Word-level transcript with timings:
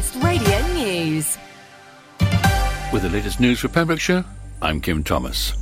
West 0.00 0.16
Radio 0.24 0.66
News. 0.68 1.36
With 2.90 3.02
the 3.02 3.10
latest 3.10 3.38
news 3.38 3.60
for 3.60 3.68
Pembrokeshire, 3.68 4.24
I'm 4.62 4.80
Kim 4.80 5.04
Thomas. 5.04 5.52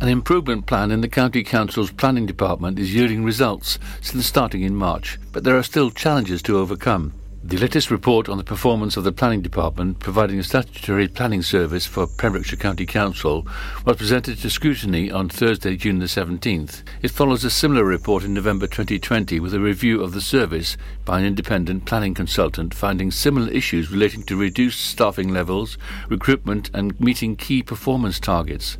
An 0.00 0.08
improvement 0.08 0.66
plan 0.66 0.92
in 0.92 1.00
the 1.00 1.08
County 1.08 1.42
Council's 1.42 1.90
planning 1.90 2.24
department 2.24 2.78
is 2.78 2.94
yielding 2.94 3.24
results 3.24 3.80
since 4.00 4.24
starting 4.24 4.62
in 4.62 4.76
March, 4.76 5.18
but 5.32 5.42
there 5.42 5.58
are 5.58 5.64
still 5.64 5.90
challenges 5.90 6.42
to 6.42 6.58
overcome. 6.58 7.12
The 7.44 7.58
latest 7.58 7.90
report 7.90 8.28
on 8.28 8.38
the 8.38 8.44
performance 8.44 8.96
of 8.96 9.02
the 9.02 9.10
Planning 9.10 9.42
Department, 9.42 9.98
providing 9.98 10.38
a 10.38 10.44
statutory 10.44 11.08
planning 11.08 11.42
service 11.42 11.84
for 11.84 12.06
Pembrokeshire 12.06 12.56
County 12.56 12.86
Council, 12.86 13.44
was 13.84 13.96
presented 13.96 14.38
to 14.38 14.48
scrutiny 14.48 15.10
on 15.10 15.28
Thursday, 15.28 15.74
June 15.76 15.98
the 15.98 16.06
17th. 16.06 16.84
It 17.02 17.10
follows 17.10 17.42
a 17.42 17.50
similar 17.50 17.84
report 17.84 18.22
in 18.22 18.32
November 18.32 18.68
2020 18.68 19.40
with 19.40 19.54
a 19.54 19.60
review 19.60 20.04
of 20.04 20.12
the 20.12 20.20
service 20.20 20.76
by 21.04 21.18
an 21.18 21.26
independent 21.26 21.84
planning 21.84 22.14
consultant 22.14 22.74
finding 22.74 23.10
similar 23.10 23.50
issues 23.50 23.90
relating 23.90 24.22
to 24.22 24.36
reduced 24.36 24.80
staffing 24.80 25.30
levels, 25.30 25.76
recruitment 26.08 26.70
and 26.72 26.98
meeting 27.00 27.34
key 27.34 27.60
performance 27.60 28.20
targets. 28.20 28.78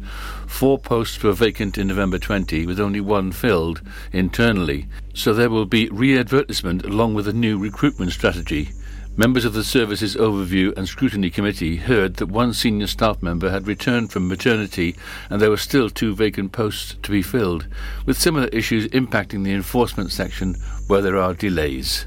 Four 0.53 0.79
posts 0.79 1.21
were 1.21 1.33
vacant 1.33 1.77
in 1.77 1.89
November 1.89 2.21
20 2.21 2.67
with 2.67 2.79
only 2.79 3.01
one 3.01 3.33
filled 3.33 3.81
internally, 4.13 4.87
so 5.13 5.33
there 5.33 5.51
will 5.51 5.65
be 5.65 5.89
re-advertisement 5.89 6.85
along 6.85 7.15
with 7.15 7.27
a 7.27 7.33
new 7.33 7.59
recruitment 7.59 8.13
strategy. 8.13 8.71
Members 9.17 9.45
of 9.45 9.55
the 9.55 9.65
Services 9.65 10.15
Overview 10.15 10.77
and 10.77 10.87
Scrutiny 10.87 11.31
Committee 11.31 11.77
heard 11.77 12.17
that 12.17 12.27
one 12.27 12.53
senior 12.53 12.87
staff 12.87 13.23
member 13.23 13.51
had 13.51 13.67
returned 13.67 14.13
from 14.13 14.29
maternity 14.29 14.95
and 15.31 15.41
there 15.41 15.51
were 15.51 15.57
still 15.57 15.91
two 15.91 16.15
vacant 16.15 16.53
posts 16.53 16.97
to 17.03 17.11
be 17.11 17.23
filled, 17.23 17.67
with 18.07 18.21
similar 18.21 18.47
issues 18.49 18.87
impacting 18.89 19.43
the 19.43 19.55
enforcement 19.55 20.13
section 20.13 20.55
where 20.87 21.03
there 21.03 21.17
are 21.17 21.35
delays. 21.35 22.07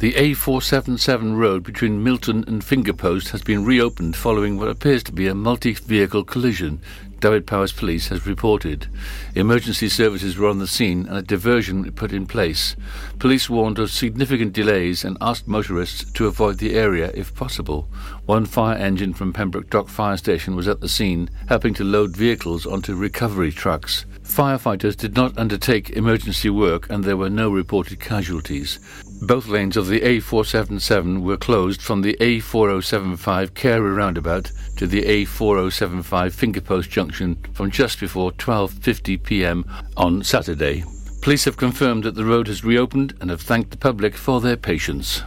The 0.00 0.14
A477 0.14 1.36
road 1.36 1.62
between 1.62 2.02
Milton 2.02 2.42
and 2.46 2.62
Fingerpost 2.62 3.32
has 3.32 3.42
been 3.42 3.66
reopened 3.66 4.16
following 4.16 4.56
what 4.56 4.70
appears 4.70 5.02
to 5.02 5.12
be 5.12 5.26
a 5.26 5.34
multi-vehicle 5.34 6.24
collision 6.24 6.80
Dyfed-Powys 7.20 7.72
Police 7.72 8.08
has 8.08 8.26
reported. 8.26 8.86
Emergency 9.34 9.88
services 9.88 10.36
were 10.36 10.48
on 10.48 10.58
the 10.58 10.66
scene 10.66 11.06
and 11.06 11.18
a 11.18 11.22
diversion 11.22 11.90
put 11.92 12.12
in 12.12 12.26
place. 12.26 12.74
Police 13.18 13.50
warned 13.50 13.78
of 13.78 13.90
significant 13.90 14.52
delays 14.52 15.04
and 15.04 15.16
asked 15.20 15.46
motorists 15.46 16.10
to 16.12 16.26
avoid 16.26 16.58
the 16.58 16.74
area 16.74 17.10
if 17.14 17.34
possible. 17.34 17.88
One 18.26 18.46
fire 18.46 18.76
engine 18.76 19.12
from 19.14 19.32
Pembroke 19.32 19.70
Dock 19.70 19.88
Fire 19.88 20.16
Station 20.16 20.56
was 20.56 20.66
at 20.66 20.80
the 20.80 20.88
scene, 20.88 21.30
helping 21.48 21.74
to 21.74 21.84
load 21.84 22.16
vehicles 22.16 22.66
onto 22.66 22.94
recovery 22.94 23.52
trucks. 23.52 24.06
Firefighters 24.30 24.96
did 24.96 25.16
not 25.16 25.36
undertake 25.36 25.90
emergency 25.90 26.50
work 26.50 26.88
and 26.88 27.02
there 27.02 27.16
were 27.16 27.28
no 27.28 27.50
reported 27.50 27.98
casualties. 27.98 28.78
Both 29.20 29.48
lanes 29.48 29.76
of 29.76 29.88
the 29.88 30.00
A477 30.00 31.20
were 31.20 31.36
closed 31.36 31.82
from 31.82 32.02
the 32.02 32.16
A4075 32.20 33.54
Carew 33.54 33.92
roundabout 33.92 34.52
to 34.76 34.86
the 34.86 35.02
A4075 35.02 36.32
Fingerpost 36.32 36.88
junction 36.90 37.36
from 37.52 37.72
just 37.72 37.98
before 37.98 38.30
12:50 38.30 39.20
p.m. 39.22 39.64
on 39.96 40.22
Saturday. 40.22 40.84
Police 41.22 41.44
have 41.44 41.56
confirmed 41.56 42.04
that 42.04 42.14
the 42.14 42.24
road 42.24 42.46
has 42.46 42.64
reopened 42.64 43.14
and 43.20 43.30
have 43.30 43.42
thanked 43.42 43.72
the 43.72 43.76
public 43.76 44.16
for 44.16 44.40
their 44.40 44.56
patience. 44.56 45.22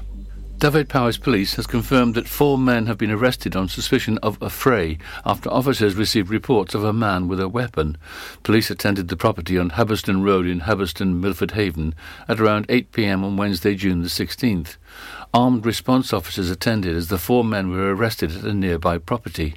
Dyfed-Powys 0.63 1.17
Police 1.17 1.55
has 1.55 1.67
confirmed 1.67 2.15
that 2.15 2.25
four 2.25 2.57
men 2.57 2.85
have 2.85 2.97
been 2.97 3.11
arrested 3.11 3.53
on 3.53 3.67
suspicion 3.67 4.17
of 4.19 4.39
affray 4.39 4.97
after 5.25 5.49
officers 5.49 5.95
received 5.95 6.29
reports 6.29 6.73
of 6.73 6.85
a 6.85 6.93
man 6.93 7.27
with 7.27 7.41
a 7.41 7.49
weapon. 7.49 7.97
Police 8.43 8.71
attended 8.71 9.09
the 9.09 9.17
property 9.17 9.57
on 9.57 9.71
Hubberston 9.71 10.23
Road 10.23 10.47
in 10.47 10.61
Hubberston, 10.61 11.19
Milford 11.19 11.51
Haven 11.51 11.93
at 12.29 12.39
around 12.39 12.65
8 12.69 12.93
p.m. 12.93 13.25
on 13.25 13.35
Wednesday, 13.35 13.75
June 13.75 14.03
the 14.03 14.07
16th. 14.07 14.77
Armed 15.33 15.65
response 15.65 16.13
officers 16.13 16.49
attended 16.49 16.95
as 16.95 17.09
the 17.09 17.17
four 17.17 17.43
men 17.43 17.69
were 17.69 17.93
arrested 17.93 18.31
at 18.33 18.45
a 18.45 18.53
nearby 18.53 18.97
property. 18.97 19.55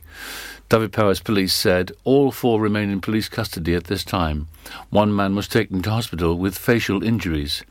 Dyfed-Powys 0.69 1.21
Police 1.21 1.55
said 1.55 1.93
all 2.03 2.33
four 2.33 2.61
remain 2.61 2.91
in 2.91 3.01
police 3.01 3.29
custody 3.29 3.77
at 3.77 3.85
this 3.85 4.03
time. 4.03 4.49
One 4.91 5.15
man 5.15 5.37
was 5.37 5.47
taken 5.47 5.83
to 5.83 5.91
hospital 5.91 6.37
with 6.37 6.59
facial 6.59 7.05
injuries. 7.05 7.63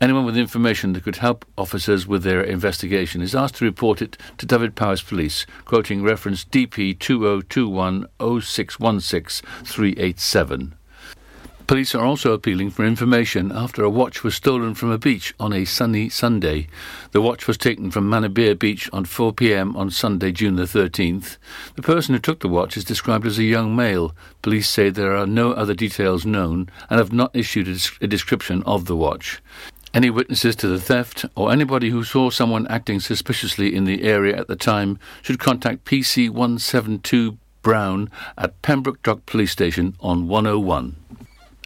Anyone 0.00 0.24
with 0.24 0.38
information 0.38 0.94
that 0.94 1.04
could 1.04 1.16
help 1.16 1.44
officers 1.58 2.06
with 2.06 2.22
their 2.22 2.42
investigation 2.42 3.20
is 3.20 3.34
asked 3.34 3.56
to 3.56 3.66
report 3.66 4.00
it 4.00 4.16
to 4.38 4.46
Dyfed-Powys 4.46 5.02
Police, 5.02 5.44
quoting 5.66 6.02
reference 6.02 6.42
DP 6.42 6.98
2021 6.98 8.06
0616 8.18 9.46
387. 9.62 10.74
Police 11.66 11.94
are 11.94 12.04
also 12.04 12.32
appealing 12.32 12.70
for 12.70 12.84
information 12.84 13.52
after 13.52 13.84
a 13.84 13.90
watch 13.90 14.24
was 14.24 14.34
stolen 14.34 14.74
from 14.74 14.90
a 14.90 14.96
beach 14.96 15.34
on 15.38 15.52
a 15.52 15.66
sunny 15.66 16.08
Sunday. 16.08 16.66
The 17.12 17.20
watch 17.20 17.46
was 17.46 17.58
taken 17.58 17.90
from 17.90 18.08
Manorbier 18.08 18.58
Beach 18.58 18.88
on 18.94 19.04
4 19.04 19.34
p.m. 19.34 19.76
on 19.76 19.90
Sunday, 19.90 20.32
June 20.32 20.56
the 20.56 20.64
13th. 20.64 21.36
The 21.76 21.82
person 21.82 22.14
who 22.14 22.20
took 22.20 22.40
the 22.40 22.48
watch 22.48 22.78
is 22.78 22.84
described 22.84 23.26
as 23.26 23.38
a 23.38 23.44
young 23.44 23.76
male. 23.76 24.16
Police 24.40 24.68
say 24.68 24.88
there 24.88 25.14
are 25.14 25.26
no 25.26 25.52
other 25.52 25.74
details 25.74 26.24
known 26.24 26.70
and 26.88 26.98
have 26.98 27.12
not 27.12 27.36
issued 27.36 27.68
a 28.00 28.06
description 28.06 28.62
of 28.62 28.86
the 28.86 28.96
watch. 28.96 29.42
Any 29.92 30.08
witnesses 30.08 30.54
to 30.56 30.68
the 30.68 30.80
theft 30.80 31.24
or 31.34 31.50
anybody 31.50 31.90
who 31.90 32.04
saw 32.04 32.30
someone 32.30 32.66
acting 32.68 33.00
suspiciously 33.00 33.74
in 33.74 33.84
the 33.84 34.04
area 34.04 34.36
at 34.36 34.46
the 34.46 34.54
time 34.54 35.00
should 35.20 35.40
contact 35.40 35.84
PC 35.84 36.30
172 36.30 37.36
Brown 37.62 38.08
at 38.38 38.62
Pembroke 38.62 39.02
Dock 39.02 39.26
Police 39.26 39.50
Station 39.50 39.96
on 40.00 40.28
101. 40.28 40.94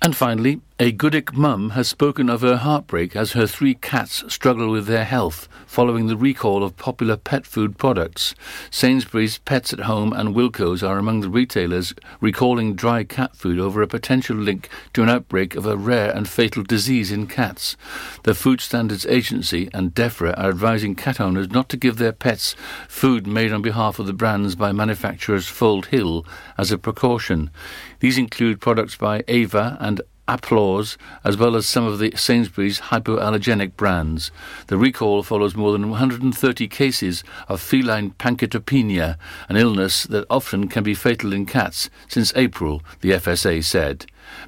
And 0.01 0.17
finally, 0.17 0.63
a 0.85 0.93
Goodwick 0.93 1.33
mum 1.33 1.71
has 1.71 1.89
spoken 1.89 2.29
of 2.29 2.43
her 2.43 2.59
heartbreak 2.59 3.17
as 3.17 3.33
her 3.33 3.47
three 3.47 3.73
cats 3.73 4.23
struggle 4.29 4.71
with 4.71 4.87
their 4.87 5.07
health 5.07 5.49
following 5.65 6.09
the 6.09 6.17
recall 6.17 6.63
of 6.63 6.77
popular 6.77 7.17
pet 7.17 7.47
food 7.47 7.79
products. 7.79 8.35
Sainsbury's, 8.71 9.39
Pets 9.39 9.73
at 9.73 9.81
Home, 9.81 10.13
and 10.13 10.35
Wilko's 10.35 10.83
are 10.83 10.99
among 10.99 11.21
the 11.21 11.31
retailers 11.31 11.95
recalling 12.21 12.75
dry 12.75 13.03
cat 13.03 13.35
food 13.35 13.59
over 13.59 13.81
a 13.81 13.89
potential 13.89 14.37
link 14.37 14.69
to 14.93 15.03
an 15.03 15.09
outbreak 15.09 15.57
of 15.57 15.65
a 15.65 15.75
rare 15.75 16.15
and 16.15 16.29
fatal 16.29 16.63
disease 16.63 17.11
in 17.11 17.29
cats. 17.29 17.79
The 18.25 18.35
Food 18.35 18.61
Standards 18.61 19.07
Agency 19.07 19.71
and 19.73 19.95
DEFRA 19.95 20.35
are 20.37 20.51
advising 20.51 20.97
cat 20.97 21.19
owners 21.19 21.49
not 21.49 21.71
to 21.71 21.79
give 21.79 21.97
their 21.97 22.13
pets 22.13 22.57
food 22.89 23.27
made 23.27 23.55
on 23.55 23.63
behalf 23.63 23.99
of 23.99 24.07
the 24.07 24.13
brands 24.13 24.55
by 24.55 24.71
manufacturers 24.71 25.49
Fold 25.49 25.87
Hill 25.87 26.27
as 26.59 26.71
a 26.71 26.77
precaution. 26.77 27.51
These 28.01 28.19
include 28.19 28.61
products 28.61 28.97
by 28.97 29.25
Ava 29.29 29.79
and 29.81 30.03
Applaws, 30.27 30.97
as 31.23 31.37
well 31.37 31.55
as 31.55 31.67
some 31.67 31.85
of 31.85 31.99
the 31.99 32.13
Sainsbury's 32.17 32.81
hypoallergenic 32.81 33.77
brands. 33.77 34.31
The 34.69 34.79
recall 34.79 35.23
follows 35.23 35.55
more 35.55 35.73
than 35.73 35.91
130 35.91 36.67
cases 36.69 37.23
of 37.47 37.61
feline 37.61 38.13
pancytopenia, 38.13 39.19
an 39.51 39.57
illness 39.57 40.05
that 40.05 40.27
often 40.31 40.69
can 40.69 40.83
be 40.83 40.95
fatal 40.95 41.35
in 41.35 41.45
cats, 41.45 41.91
since 42.09 42.33
April, 42.37 42.83
the 43.03 43.11
FSA 43.11 43.63
said. 43.63 44.07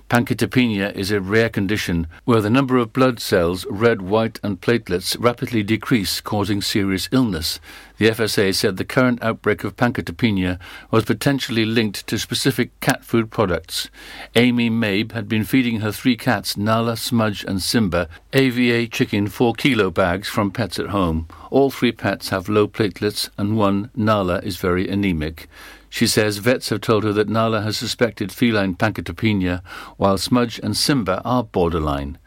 Pancytopenia 0.09 0.95
is 0.95 1.11
a 1.11 1.21
rare 1.21 1.49
condition 1.49 2.07
where 2.25 2.41
the 2.41 2.51
number 2.51 2.77
of 2.77 2.93
blood 2.93 3.19
cells, 3.21 3.67
red, 3.69 4.03
white, 4.03 4.39
and 4.43 4.61
platelets 4.61 5.17
rapidly 5.19 5.63
decrease, 5.63 6.21
causing 6.21 6.63
serious 6.63 7.09
illness. 7.13 7.59
The 7.99 8.11
FSA 8.11 8.55
said 8.55 8.77
the 8.77 8.85
current 8.85 9.23
outbreak 9.23 9.65
of 9.65 9.77
pancytopenia 9.77 10.59
was 10.91 11.05
potentially 11.05 11.65
linked 11.65 12.07
to 12.07 12.19
specific 12.19 12.79
cat 12.81 13.05
food 13.05 13.31
products. 13.31 13.89
Amy 14.35 14.69
Mabe 14.69 15.13
had 15.13 15.29
been 15.29 15.45
feeding 15.45 15.81
her 15.81 15.93
three 15.93 16.17
cats, 16.17 16.57
Nala, 16.57 16.97
Smudge, 16.97 17.43
and 17.45 17.63
Simba, 17.63 18.09
AVA 18.33 18.87
chicken 18.89 19.29
4 19.29 19.55
kilo 19.55 19.91
bags 19.91 20.29
from 20.29 20.51
Pets 20.51 20.79
at 20.79 20.89
Home. 20.89 21.27
All 21.51 21.71
three 21.71 21.93
pets 21.93 22.29
have 22.29 22.49
low 22.49 22.69
platelets, 22.69 23.31
and 23.39 23.57
one, 23.57 23.91
Nala, 23.97 24.41
is 24.41 24.59
very 24.59 24.89
anemic. 24.89 25.49
She 25.97 26.07
says 26.07 26.37
vets 26.37 26.69
have 26.69 26.83
told 26.83 27.05
her 27.05 27.13
that 27.15 27.31
Nala 27.31 27.63
has 27.63 27.79
suspected 27.79 28.31
feline 28.31 28.75
pancytopenia, 28.75 29.65
while 29.97 30.19
Smudge 30.19 30.61
and 30.63 30.77
Simba 30.77 31.23
are 31.25 31.43
borderline. 31.43 32.19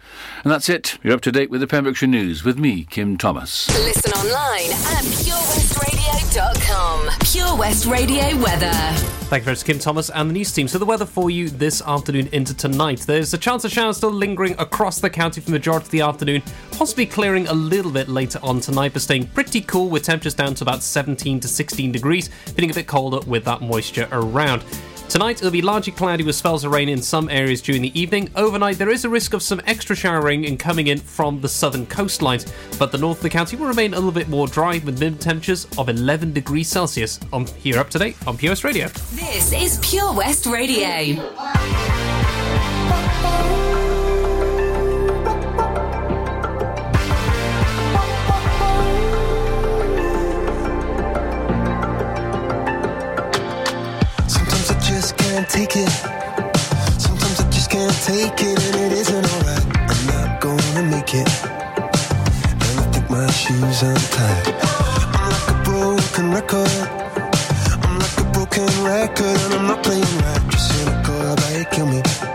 And 0.43 0.51
that's 0.51 0.69
it. 0.69 0.97
You're 1.03 1.13
up 1.13 1.21
to 1.21 1.31
date 1.31 1.51
with 1.51 1.61
the 1.61 1.67
Pembrokeshire 1.67 2.09
News 2.09 2.43
with 2.43 2.57
me, 2.57 2.85
Kim 2.85 3.15
Thomas. 3.15 3.69
Listen 3.69 4.11
online 4.13 4.71
at 4.71 5.03
purewestradio.com. 5.03 6.68
Pure 7.31 7.57
West 7.57 7.85
Radio 7.85 8.35
weather. 8.41 8.71
Thank 9.29 9.41
you 9.41 9.45
very 9.45 9.55
much, 9.55 9.63
Kim 9.63 9.77
Thomas 9.77 10.09
and 10.09 10.31
the 10.31 10.33
news 10.33 10.51
team. 10.51 10.67
So 10.67 10.79
the 10.79 10.85
weather 10.85 11.05
for 11.05 11.29
you 11.29 11.47
this 11.47 11.79
afternoon 11.83 12.27
into 12.31 12.55
tonight. 12.55 13.01
There's 13.01 13.35
a 13.35 13.37
chance 13.37 13.63
of 13.63 13.71
showers 13.71 13.97
still 13.97 14.11
lingering 14.11 14.55
across 14.57 14.99
the 14.99 15.11
county 15.11 15.39
for 15.39 15.45
the 15.45 15.51
majority 15.51 15.85
of 15.85 15.91
the 15.91 16.01
afternoon, 16.01 16.41
possibly 16.71 17.05
clearing 17.05 17.45
a 17.45 17.53
little 17.53 17.91
bit 17.91 18.09
later 18.09 18.39
on 18.41 18.59
tonight, 18.59 18.93
but 18.93 19.03
staying 19.03 19.27
pretty 19.27 19.61
cool 19.61 19.89
with 19.89 20.01
temperatures 20.01 20.33
down 20.33 20.55
to 20.55 20.63
about 20.63 20.81
17 20.81 21.39
to 21.39 21.47
16 21.47 21.91
degrees, 21.91 22.29
feeling 22.29 22.71
a 22.71 22.73
bit 22.73 22.87
colder 22.87 23.19
with 23.29 23.45
that 23.45 23.61
moisture 23.61 24.07
around. 24.11 24.63
Tonight 25.09 25.37
it'll 25.37 25.49
be 25.49 25.63
largely 25.63 25.91
cloudy 25.91 26.23
with 26.23 26.35
spells 26.35 26.63
of 26.63 26.71
rain 26.71 26.87
in 26.87 27.01
some 27.01 27.29
areas 27.29 27.63
during 27.63 27.81
the 27.81 27.99
evening. 27.99 28.29
Overnight 28.35 28.77
there 28.77 28.91
is 28.91 29.05
a 29.05 29.09
risk 29.09 29.33
of 29.33 29.41
some 29.41 29.59
extra 29.65 29.95
showering 29.95 30.45
and 30.45 30.59
coming 30.59 30.85
in 30.85 30.99
from 30.99 31.41
the 31.41 31.49
southern 31.49 31.87
coastlines, 31.87 32.47
but 32.77 32.91
the 32.91 32.97
north 32.99 33.17
of 33.17 33.23
the 33.23 33.29
county 33.29 33.57
will 33.57 33.65
remain 33.65 33.93
a 33.93 33.95
little 33.95 34.11
bit 34.11 34.29
more 34.29 34.45
dry 34.45 34.73
with 34.85 34.99
minimum 34.99 35.17
temperatures 35.17 35.65
of 35.79 35.89
11 35.89 36.31
degrees 36.33 36.67
Celsius. 36.67 37.19
On 37.33 37.47
here 37.47 37.79
up 37.79 37.89
to 37.89 37.97
date 37.97 38.15
on 38.27 38.37
Pure 38.37 38.51
West 38.51 38.63
Radio. 38.63 38.87
This 39.15 39.51
is 39.51 39.79
Pure 39.81 40.13
West 40.13 40.45
Radio. 40.45 41.15
Take 55.47 55.75
it. 55.75 55.89
Sometimes 56.99 57.39
I 57.39 57.49
just 57.51 57.69
can't 57.69 57.93
take 58.03 58.41
it, 58.41 58.57
and 58.65 58.75
it 58.75 58.91
isn't 58.93 59.25
alright. 59.33 59.65
I'm 59.91 60.07
not 60.07 60.41
gonna 60.41 60.83
make 60.83 61.13
it. 61.13 61.29
And 62.65 62.79
I 62.79 62.85
think 62.91 63.09
my 63.09 63.29
shoes 63.29 63.83
untied. 63.83 64.55
I'm 65.13 65.29
like 65.29 65.49
a 65.49 65.63
broken 65.63 66.31
record. 66.31 66.71
I'm 67.83 67.99
like 67.99 68.17
a 68.17 68.23
broken 68.33 68.67
record, 68.83 69.37
and 69.45 69.53
I'm 69.53 69.67
not 69.67 69.83
playing 69.83 70.01
right. 70.01 70.41
You're 70.49 70.59
cynical 70.59 71.33
about 71.33 71.51
it, 71.53 71.69
kill 71.71 71.85
me. 71.85 72.28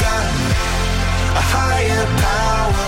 Got 0.00 0.24
a 1.40 1.44
higher 1.54 2.06
power. 2.24 2.86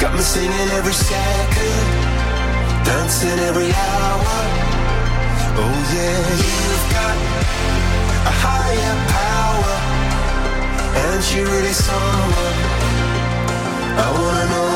Got 0.00 0.12
me 0.14 0.20
singing 0.20 0.70
every 0.78 0.92
second, 0.92 1.86
dancing 2.84 3.38
every 3.50 3.70
hour. 3.72 4.36
Oh 5.60 5.78
yeah, 5.94 6.20
you've 6.42 6.86
got 6.96 7.16
a 8.30 8.34
higher 8.44 8.96
power, 9.18 9.76
and 11.04 11.18
she 11.24 11.38
really 11.40 11.74
someone 11.74 12.56
I 13.98 14.08
wanna 14.18 14.44
know. 14.52 14.68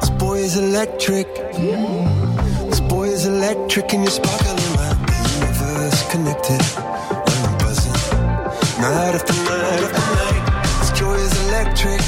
This 0.00 0.10
boy 0.10 0.38
is 0.38 0.56
electric. 0.56 1.28
Is 1.54 2.11
electric, 3.42 3.92
and 3.92 4.04
you're 4.04 4.10
sparkling 4.12 4.54
like 4.78 4.98
the 5.10 5.18
universe 5.34 5.98
connected. 6.12 6.62
And 7.26 7.40
I'm 7.42 7.58
buzzing 7.58 7.98
night 8.78 9.14
after 9.18 9.34
night 9.50 9.82
after 9.82 10.06
night. 10.14 10.42
This 10.78 10.90
joy 10.94 11.14
is 11.14 11.34
electric. 11.48 12.00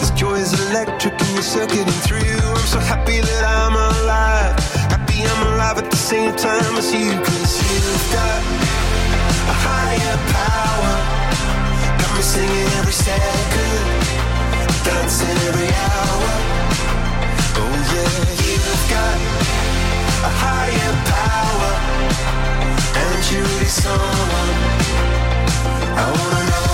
This 0.00 0.10
joy 0.18 0.34
is 0.34 0.50
electric, 0.66 1.14
and 1.14 1.30
you're 1.34 1.42
circuiting 1.42 2.00
through. 2.06 2.18
I'm 2.18 2.66
so 2.74 2.80
happy 2.80 3.20
that 3.20 3.44
I'm 3.46 3.74
alive. 3.74 4.58
Happy 4.90 5.22
I'm 5.22 5.42
alive 5.54 5.78
at 5.78 5.88
the 5.88 5.96
same 5.96 6.34
time 6.34 6.74
as 6.74 6.90
you, 6.92 7.12
cause 7.14 7.54
you've 7.62 8.06
got 8.18 8.40
a 9.46 9.56
higher 9.62 10.16
power. 10.34 10.92
Got 12.02 12.10
me 12.16 12.22
singing 12.34 12.68
every 12.82 12.96
second, 12.98 13.84
dancing 14.82 15.38
every 15.46 15.70
hour. 15.86 16.30
Oh 17.62 17.74
yeah, 17.94 18.42
you've 18.42 18.84
got 18.90 19.18
a 20.24 20.30
higher 20.42 20.94
power, 21.12 21.72
and 23.02 23.20
you 23.30 23.44
someone 23.66 24.52
I 25.96 26.04
wanna 26.16 26.50
know. 26.50 26.73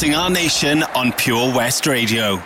Supporting 0.00 0.18
our 0.18 0.30
nation 0.30 0.82
on 0.94 1.12
Pure 1.12 1.54
West 1.54 1.86
Radio. 1.86 2.42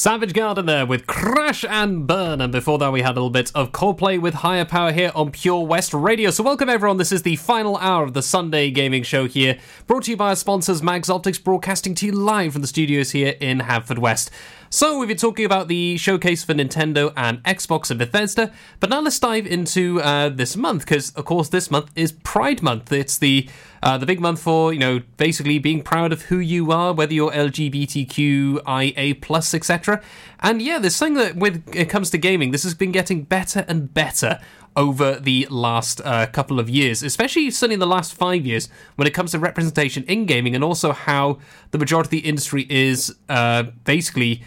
Savage 0.00 0.32
Garden 0.32 0.64
there 0.64 0.86
with 0.86 1.06
Crash 1.06 1.62
and 1.62 2.06
Burn. 2.06 2.40
And 2.40 2.50
before 2.50 2.78
that, 2.78 2.90
we 2.90 3.02
had 3.02 3.10
a 3.10 3.20
little 3.20 3.28
bit 3.28 3.52
of 3.54 3.70
Coldplay 3.70 4.18
with 4.18 4.32
Higher 4.32 4.64
Power 4.64 4.92
here 4.92 5.12
on 5.14 5.30
Pure 5.30 5.66
West 5.66 5.92
Radio. 5.92 6.30
So, 6.30 6.42
welcome 6.42 6.70
everyone. 6.70 6.96
This 6.96 7.12
is 7.12 7.20
the 7.20 7.36
final 7.36 7.76
hour 7.76 8.02
of 8.02 8.14
the 8.14 8.22
Sunday 8.22 8.70
gaming 8.70 9.02
show 9.02 9.28
here, 9.28 9.58
brought 9.86 10.04
to 10.04 10.12
you 10.12 10.16
by 10.16 10.30
our 10.30 10.36
sponsors, 10.36 10.82
Mags 10.82 11.10
Optics, 11.10 11.36
broadcasting 11.36 11.94
to 11.96 12.06
you 12.06 12.12
live 12.12 12.54
from 12.54 12.62
the 12.62 12.66
studios 12.66 13.10
here 13.10 13.36
in 13.42 13.58
Haverfordwest. 13.58 14.30
So, 14.72 15.00
we've 15.00 15.08
been 15.08 15.16
talking 15.16 15.44
about 15.44 15.66
the 15.66 15.96
showcase 15.96 16.44
for 16.44 16.54
Nintendo 16.54 17.12
and 17.16 17.42
Xbox 17.42 17.90
and 17.90 17.98
Bethesda, 17.98 18.52
but 18.78 18.88
now 18.88 19.00
let's 19.00 19.18
dive 19.18 19.44
into 19.44 20.00
uh, 20.00 20.28
this 20.28 20.56
month 20.56 20.84
because, 20.84 21.10
of 21.14 21.24
course, 21.24 21.48
this 21.48 21.72
month 21.72 21.90
is 21.96 22.12
Pride 22.12 22.62
Month. 22.62 22.92
It's 22.92 23.18
the 23.18 23.48
uh, 23.82 23.98
the 23.98 24.06
big 24.06 24.20
month 24.20 24.40
for 24.40 24.72
you 24.72 24.78
know 24.78 25.02
basically 25.16 25.58
being 25.58 25.82
proud 25.82 26.12
of 26.12 26.22
who 26.22 26.38
you 26.38 26.70
are, 26.70 26.92
whether 26.92 27.12
you're 27.12 27.32
LGBTQIA 27.32 29.20
plus 29.20 29.54
etc. 29.54 30.00
And 30.38 30.62
yeah, 30.62 30.78
this 30.78 30.96
thing 30.96 31.14
that 31.14 31.34
when 31.34 31.64
it 31.72 31.86
comes 31.86 32.10
to 32.10 32.18
gaming, 32.18 32.52
this 32.52 32.62
has 32.62 32.74
been 32.74 32.92
getting 32.92 33.24
better 33.24 33.64
and 33.66 33.92
better 33.92 34.38
over 34.76 35.16
the 35.16 35.48
last 35.50 36.00
uh, 36.04 36.26
couple 36.26 36.60
of 36.60 36.70
years, 36.70 37.02
especially 37.02 37.50
certainly 37.50 37.74
in 37.74 37.80
the 37.80 37.88
last 37.88 38.14
five 38.14 38.46
years, 38.46 38.68
when 38.94 39.08
it 39.08 39.14
comes 39.14 39.32
to 39.32 39.40
representation 39.40 40.04
in 40.04 40.26
gaming 40.26 40.54
and 40.54 40.62
also 40.62 40.92
how 40.92 41.40
the 41.72 41.78
majority 41.78 42.06
of 42.06 42.22
the 42.22 42.28
industry 42.28 42.68
is 42.70 43.16
uh, 43.28 43.64
basically. 43.82 44.44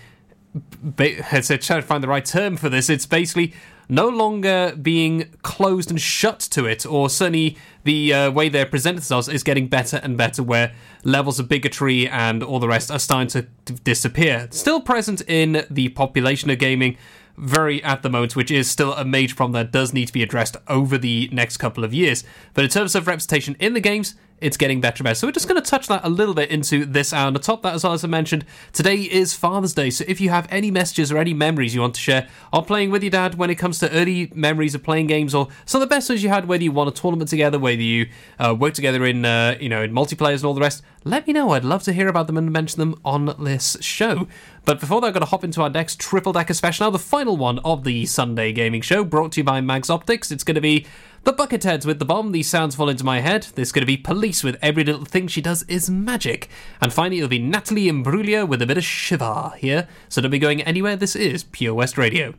Trying 0.98 1.22
to 1.22 1.81
find 1.81 2.03
the 2.03 2.07
right 2.07 2.25
term 2.25 2.57
for 2.57 2.69
this. 2.69 2.89
It's 2.89 3.05
basically 3.05 3.53
no 3.89 4.07
longer 4.07 4.75
being 4.81 5.33
closed 5.41 5.89
and 5.89 6.00
shut 6.00 6.39
to 6.39 6.65
it, 6.65 6.86
or 6.86 7.10
certainly 7.10 7.57
the 7.83 8.13
uh, 8.13 8.31
way 8.31 8.50
they 8.50 8.63
present 8.65 8.98
themselves 8.98 9.27
is 9.27 9.43
getting 9.43 9.67
better 9.67 9.98
and 9.98 10.17
better, 10.17 10.43
where 10.43 10.74
levels 11.03 11.39
of 11.39 11.50
bigotry 11.50 12.07
and 12.07 12.43
all 12.43 12.60
the 12.60 12.67
rest 12.67 12.91
are 12.91 13.00
starting 13.00 13.27
to 13.27 13.41
d- 13.65 13.79
disappear. 13.83 14.48
Still 14.51 14.79
present 14.79 15.22
in 15.27 15.65
the 15.69 15.89
population 15.89 16.50
of 16.50 16.60
gaming, 16.60 16.98
very 17.36 17.83
at 17.83 18.03
the 18.03 18.10
moment, 18.10 18.36
which 18.36 18.51
is 18.51 18.69
still 18.69 18.93
a 18.93 19.03
major 19.03 19.36
problem 19.36 19.53
that 19.53 19.72
does 19.72 19.91
need 19.91 20.05
to 20.05 20.13
be 20.13 20.24
addressed 20.24 20.55
over 20.67 20.98
the 20.98 21.29
next 21.31 21.57
couple 21.57 21.83
of 21.83 21.93
years. 21.93 22.24
But 22.53 22.63
in 22.63 22.69
terms 22.69 22.95
of 22.95 23.07
representation 23.07 23.55
in 23.60 23.74
the 23.74 23.81
games, 23.81 24.15
it's 24.43 24.57
getting 24.57 24.81
better 24.81 25.01
and 25.01 25.05
better. 25.05 25.15
So 25.15 25.27
we're 25.27 25.31
just 25.31 25.47
going 25.47 25.62
to 25.62 25.67
touch 25.67 25.88
that 25.88 26.03
a 26.03 26.09
little 26.09 26.33
bit 26.33 26.50
into 26.50 26.85
this 26.85 27.13
hour. 27.13 27.27
And 27.27 27.35
atop 27.35 27.62
that, 27.63 27.73
as 27.73 27.83
well 27.83 27.93
as 27.93 28.03
I 28.03 28.07
mentioned, 28.07 28.45
today 28.73 28.97
is 28.97 29.33
Father's 29.33 29.73
Day. 29.73 29.89
So 29.89 30.03
if 30.07 30.19
you 30.19 30.29
have 30.29 30.47
any 30.51 30.69
messages 30.69 31.12
or 31.12 31.17
any 31.17 31.33
memories 31.33 31.73
you 31.73 31.81
want 31.81 31.95
to 31.95 32.01
share 32.01 32.27
on 32.51 32.65
playing 32.65 32.91
with 32.91 33.03
your 33.03 33.12
dad 33.12 33.35
when 33.35 33.50
it 33.50 33.55
comes 33.55 33.79
to 33.79 33.91
early 33.91 34.31
memories 34.35 34.75
of 34.75 34.83
playing 34.83 35.07
games 35.07 35.33
or 35.33 35.47
some 35.65 35.81
of 35.81 35.89
the 35.89 35.95
best 35.95 36.09
ones 36.09 36.23
you 36.23 36.29
had, 36.29 36.47
whether 36.47 36.63
you 36.63 36.71
won 36.71 36.88
a 36.88 36.91
tournament 36.91 37.29
together, 37.29 37.57
whether 37.57 37.81
you 37.81 38.09
uh, 38.38 38.53
work 38.53 38.73
together 38.73 39.05
in 39.05 39.23
uh, 39.23 39.57
you 39.59 39.69
know 39.69 39.81
in 39.81 39.93
multiplayers 39.93 40.35
and 40.35 40.45
all 40.45 40.53
the 40.53 40.62
rest, 40.62 40.83
let 41.05 41.25
me 41.25 41.33
know. 41.33 41.51
I'd 41.51 41.63
love 41.63 41.83
to 41.83 41.93
hear 41.93 42.07
about 42.07 42.27
them 42.27 42.38
and 42.38 42.51
mention 42.51 42.79
them 42.79 43.00
on 43.05 43.35
this 43.39 43.77
show. 43.79 44.27
But 44.65 44.79
before 44.79 45.01
that, 45.01 45.07
I've 45.07 45.13
got 45.13 45.19
to 45.19 45.25
hop 45.25 45.43
into 45.43 45.62
our 45.62 45.69
next 45.69 46.00
triple 46.00 46.33
decker 46.33 46.53
special 46.53 46.85
now, 46.85 46.89
the 46.89 47.00
final 47.00 47.35
one 47.35 47.59
of 47.59 47.83
the 47.83 48.05
Sunday 48.05 48.53
gaming 48.53 48.81
show, 48.81 49.03
brought 49.03 49.33
to 49.33 49.41
you 49.41 49.43
by 49.43 49.59
Mags 49.59 49.89
Optics. 49.89 50.31
It's 50.31 50.43
going 50.43 50.55
to 50.55 50.62
be 50.62 50.85
the 51.24 51.34
Bucketheads 51.34 51.86
with 51.86 52.00
the 52.00 52.06
bomb, 52.06 52.32
these 52.32 52.50
sounds 52.50 52.75
fall 52.75 52.89
into 52.89 53.06
my 53.06 53.22
head. 53.22 53.48
There's 53.56 53.72
going 53.72 53.82
to 53.84 53.88
be 53.88 53.96
Police 53.96 54.44
with 54.44 54.58
every 54.62 54.84
little 54.84 55.06
thing 55.06 55.27
she 55.27 55.42
does 55.42 55.63
is 55.63 55.89
magic. 55.89 56.50
And 56.82 56.92
finally, 56.92 57.18
it'll 57.18 57.30
be 57.30 57.39
Natalie 57.39 57.86
Imbruglia 57.86 58.48
with 58.48 58.62
a 58.62 58.65
bit 58.65 58.77
of 58.77 58.84
Shiver 58.84 59.53
here. 59.58 59.88
So 60.10 60.22
don't 60.22 60.32
be 60.32 60.39
going 60.39 60.62
anywhere, 60.62 60.96
this 60.96 61.15
is 61.15 61.46
Pure 61.46 61.75
West 61.75 61.98
Radio. 61.98 62.34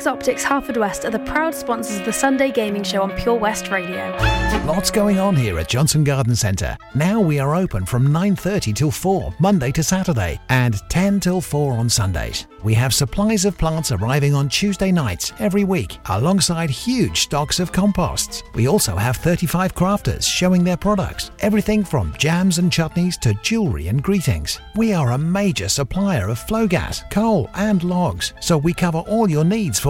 Mags 0.00 0.06
Optics 0.06 0.42
Haverfordwest 0.42 1.04
are 1.04 1.10
the 1.10 1.18
proud 1.18 1.54
sponsors 1.54 1.98
of 1.98 2.06
the 2.06 2.12
Sunday 2.14 2.50
Gaming 2.50 2.82
Show 2.82 3.02
on 3.02 3.10
Pure 3.18 3.34
West 3.34 3.68
Radio. 3.68 4.16
Lots 4.64 4.90
going 4.90 5.18
on 5.18 5.36
here 5.36 5.58
at 5.58 5.68
Johnston 5.68 6.04
Garden 6.04 6.34
Centre. 6.34 6.74
Now 6.94 7.20
we 7.20 7.38
are 7.38 7.54
open 7.54 7.84
from 7.84 8.10
9:30 8.10 8.72
till 8.72 8.90
4 8.90 9.34
Monday 9.38 9.70
to 9.72 9.82
Saturday 9.82 10.40
and 10.48 10.80
10 10.88 11.20
till 11.20 11.42
4 11.42 11.74
on 11.74 11.90
Sundays. 11.90 12.46
We 12.62 12.74
have 12.74 12.94
supplies 12.94 13.44
of 13.44 13.56
plants 13.58 13.90
arriving 13.90 14.34
on 14.34 14.48
Tuesday 14.48 14.92
nights 14.92 15.32
every 15.38 15.64
week 15.64 15.98
alongside 16.06 16.70
huge 16.70 17.20
stocks 17.20 17.58
of 17.58 17.72
composts. 17.72 18.42
We 18.54 18.68
also 18.68 18.96
have 18.96 19.16
35 19.16 19.74
crafters 19.74 20.24
showing 20.24 20.62
their 20.62 20.76
products, 20.76 21.30
everything 21.40 21.84
from 21.84 22.14
jams 22.18 22.58
and 22.58 22.70
chutneys 22.70 23.18
to 23.20 23.34
jewellery 23.42 23.88
and 23.88 24.02
greetings. 24.02 24.60
We 24.76 24.92
are 24.92 25.12
a 25.12 25.18
major 25.18 25.68
supplier 25.68 26.28
of 26.28 26.38
Flogas, 26.38 27.10
coal 27.10 27.48
and 27.54 27.82
logs, 27.82 28.34
so 28.40 28.58
we 28.58 28.72
cover 28.74 28.98
all 28.98 29.28
your 29.28 29.44
needs 29.44 29.78
for 29.80 29.89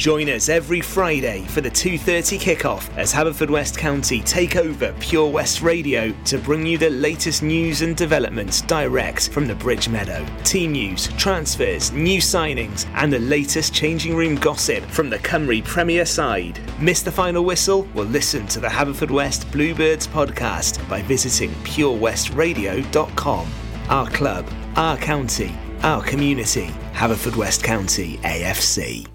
Join 0.00 0.30
us 0.30 0.48
every 0.48 0.80
Friday 0.80 1.42
for 1.48 1.60
the 1.60 1.68
2:30 1.68 2.38
kickoff 2.38 2.88
as 2.96 3.12
Haverfordwest 3.12 3.76
County 3.76 4.22
take 4.22 4.56
over 4.56 4.94
Pure 4.98 5.28
West 5.28 5.60
Radio 5.60 6.10
to 6.24 6.38
bring 6.38 6.64
you 6.64 6.78
the 6.78 6.88
latest 6.88 7.42
news 7.42 7.82
and 7.82 7.94
developments 7.94 8.62
direct 8.62 9.28
from 9.28 9.46
the 9.46 9.54
Bridge 9.54 9.90
Meadow. 9.90 10.24
Team 10.42 10.72
news, 10.72 11.08
transfers, 11.18 11.92
new 11.92 12.18
signings, 12.18 12.86
and 12.94 13.12
the 13.12 13.18
latest 13.18 13.74
changing 13.74 14.16
room 14.16 14.36
gossip 14.36 14.82
from 14.86 15.10
the 15.10 15.18
Cymru 15.18 15.62
Premier 15.64 16.06
side. 16.06 16.58
Miss 16.80 17.02
the 17.02 17.12
final 17.12 17.44
whistle? 17.44 17.86
Well, 17.94 18.06
listen 18.06 18.46
to 18.46 18.58
the 18.58 18.68
Haverfordwest 18.68 19.52
Bluebirds 19.52 20.06
podcast 20.06 20.80
by 20.88 21.02
visiting 21.02 21.52
purewestradio.com. 21.90 23.48
Our 23.88 24.08
club, 24.10 24.46
our 24.76 24.96
county, 24.96 25.54
our 25.82 26.02
community. 26.02 26.70
Haverfordwest 26.92 27.62
County 27.62 28.18
AFC. 28.18 29.06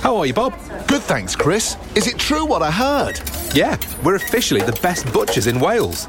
How 0.00 0.16
are 0.16 0.26
you, 0.26 0.32
Bob? 0.32 0.54
Good, 0.86 1.02
thanks, 1.02 1.36
Chris. 1.36 1.76
Is 1.94 2.06
it 2.06 2.18
true 2.18 2.46
what 2.46 2.62
I 2.62 2.70
heard? 2.70 3.20
Yeah, 3.54 3.76
we're 4.02 4.14
officially 4.14 4.62
the 4.62 4.78
best 4.82 5.12
butchers 5.12 5.46
in 5.46 5.60
Wales. 5.60 6.08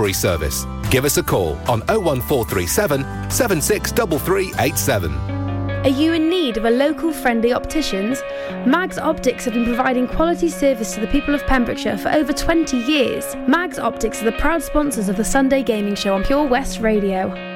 service. 0.09 0.65
Give 0.89 1.05
us 1.05 1.17
a 1.17 1.23
call 1.23 1.53
on 1.69 1.81
01437 1.87 3.29
763387. 3.29 5.13
Are 5.81 5.89
you 5.89 6.13
in 6.13 6.29
need 6.29 6.57
of 6.57 6.65
a 6.65 6.69
local 6.69 7.11
friendly 7.11 7.53
opticians? 7.53 8.21
Mags 8.67 8.99
Optics 8.99 9.45
have 9.45 9.55
been 9.55 9.65
providing 9.65 10.07
quality 10.07 10.49
service 10.49 10.93
to 10.93 11.01
the 11.01 11.07
people 11.07 11.33
of 11.33 11.43
Pembrokeshire 11.47 11.97
for 11.97 12.09
over 12.09 12.33
20 12.33 12.77
years. 12.77 13.35
Mags 13.47 13.79
Optics 13.79 14.21
are 14.21 14.25
the 14.25 14.31
proud 14.33 14.61
sponsors 14.61 15.09
of 15.09 15.17
the 15.17 15.25
Sunday 15.25 15.63
Gaming 15.63 15.95
Show 15.95 16.13
on 16.13 16.23
Pure 16.23 16.47
West 16.47 16.81
Radio. 16.81 17.50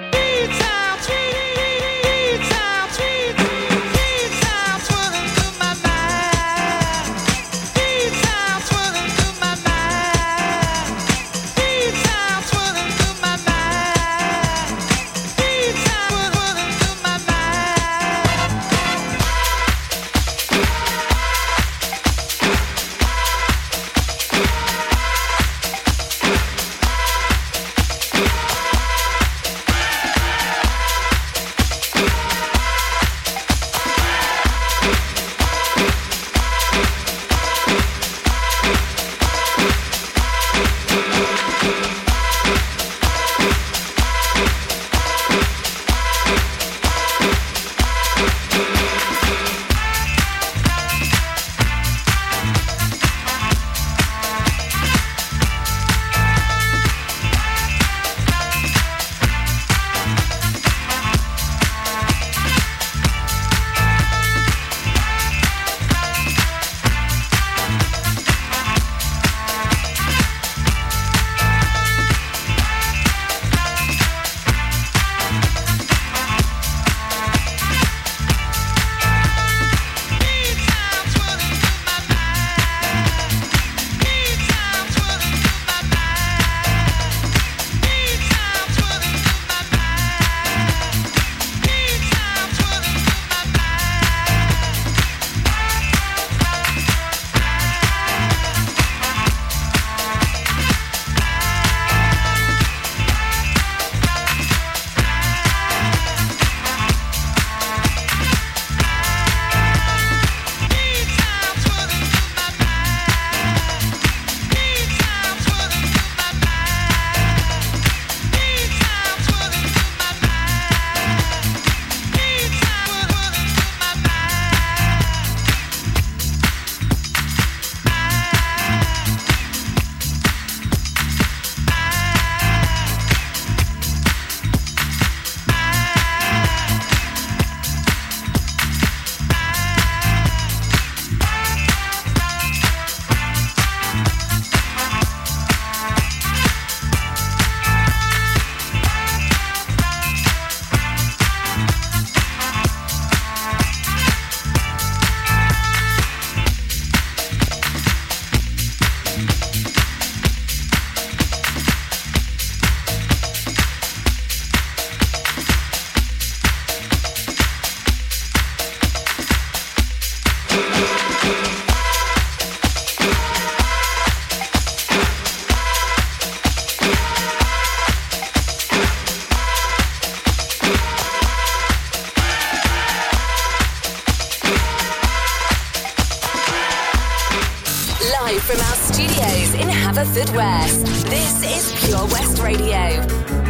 From 188.45 188.60
our 188.60 188.75
studios 188.75 189.55
in 189.55 189.67
Haverfordwest, 189.69 191.10
this 191.10 191.73
is 191.73 191.88
Pure 191.88 192.05
West 192.05 192.43
Radio. 192.43 193.44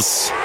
Beatles. 0.00 0.39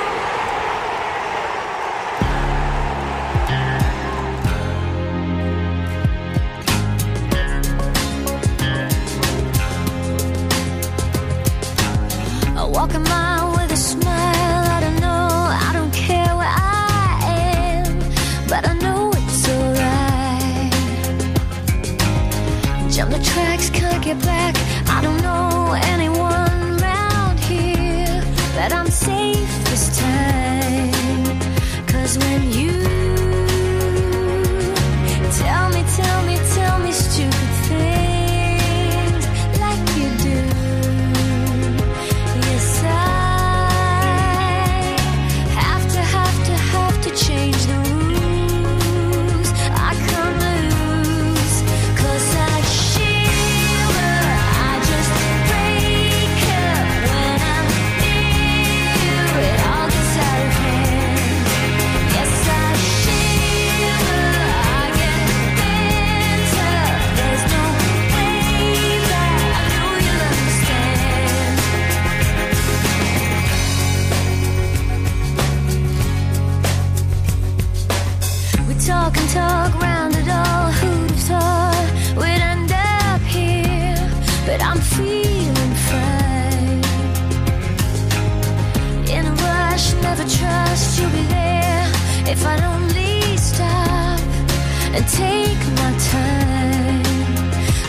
Take 95.16 95.64
my 95.80 95.92
time. 96.12 97.04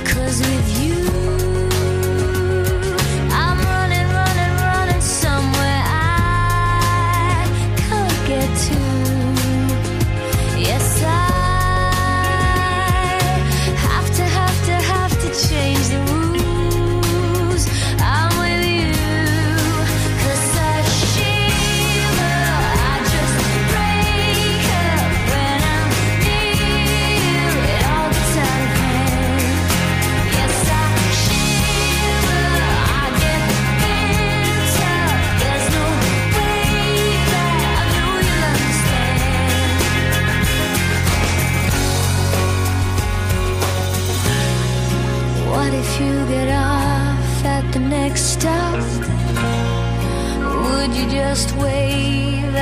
Cause 0.05 0.39
with 0.41 0.69
you, 0.81 1.06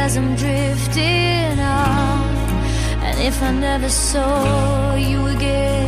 as 0.04 0.18
I'm 0.18 0.36
drifting 0.36 1.58
off? 1.60 2.26
And 3.06 3.18
if 3.20 3.42
I 3.42 3.52
never 3.52 3.88
saw 3.88 4.94
you 4.96 5.26
again, 5.28 5.83